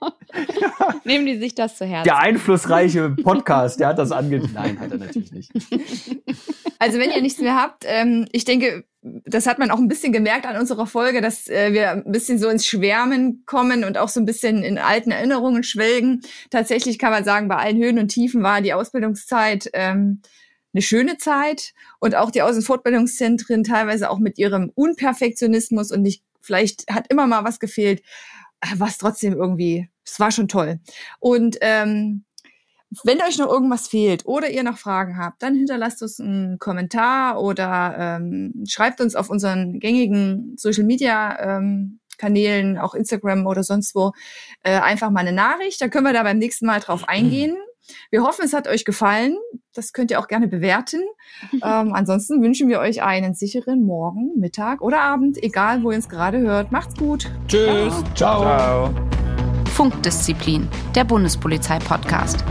[1.05, 2.05] Nehmen die sich das zu Herzen.
[2.05, 4.41] Der einflussreiche Podcast, der hat das ange...
[4.53, 5.51] Nein, hat er natürlich nicht.
[6.77, 10.11] Also wenn ihr nichts mehr habt, ähm, ich denke, das hat man auch ein bisschen
[10.11, 14.09] gemerkt an unserer Folge, dass äh, wir ein bisschen so ins Schwärmen kommen und auch
[14.09, 16.21] so ein bisschen in alten Erinnerungen schwelgen.
[16.49, 20.21] Tatsächlich kann man sagen, bei allen Höhen und Tiefen war die Ausbildungszeit ähm,
[20.75, 26.01] eine schöne Zeit und auch die Aus- und Fortbildungszentren teilweise auch mit ihrem Unperfektionismus und
[26.01, 28.01] nicht, vielleicht hat immer mal was gefehlt,
[28.59, 30.79] äh, was trotzdem irgendwie, es war schon toll.
[31.19, 32.25] Und ähm,
[33.03, 37.41] wenn euch noch irgendwas fehlt oder ihr noch Fragen habt, dann hinterlasst uns einen Kommentar
[37.41, 43.95] oder ähm, schreibt uns auf unseren gängigen Social Media ähm, Kanälen, auch Instagram oder sonst
[43.95, 44.11] wo,
[44.63, 45.81] äh, einfach mal eine Nachricht.
[45.81, 47.55] Da können wir da beim nächsten Mal drauf eingehen.
[48.11, 49.37] Wir hoffen, es hat euch gefallen.
[49.73, 51.01] Das könnt ihr auch gerne bewerten.
[51.53, 56.09] ähm, ansonsten wünschen wir euch einen sicheren Morgen, Mittag oder Abend, egal wo ihr uns
[56.09, 56.71] gerade hört.
[56.71, 57.31] Macht's gut.
[57.47, 57.93] Tschüss.
[58.15, 58.41] Ciao.
[58.41, 58.93] Ciao.
[59.75, 62.45] Funkdisziplin, der Bundespolizei-Podcast.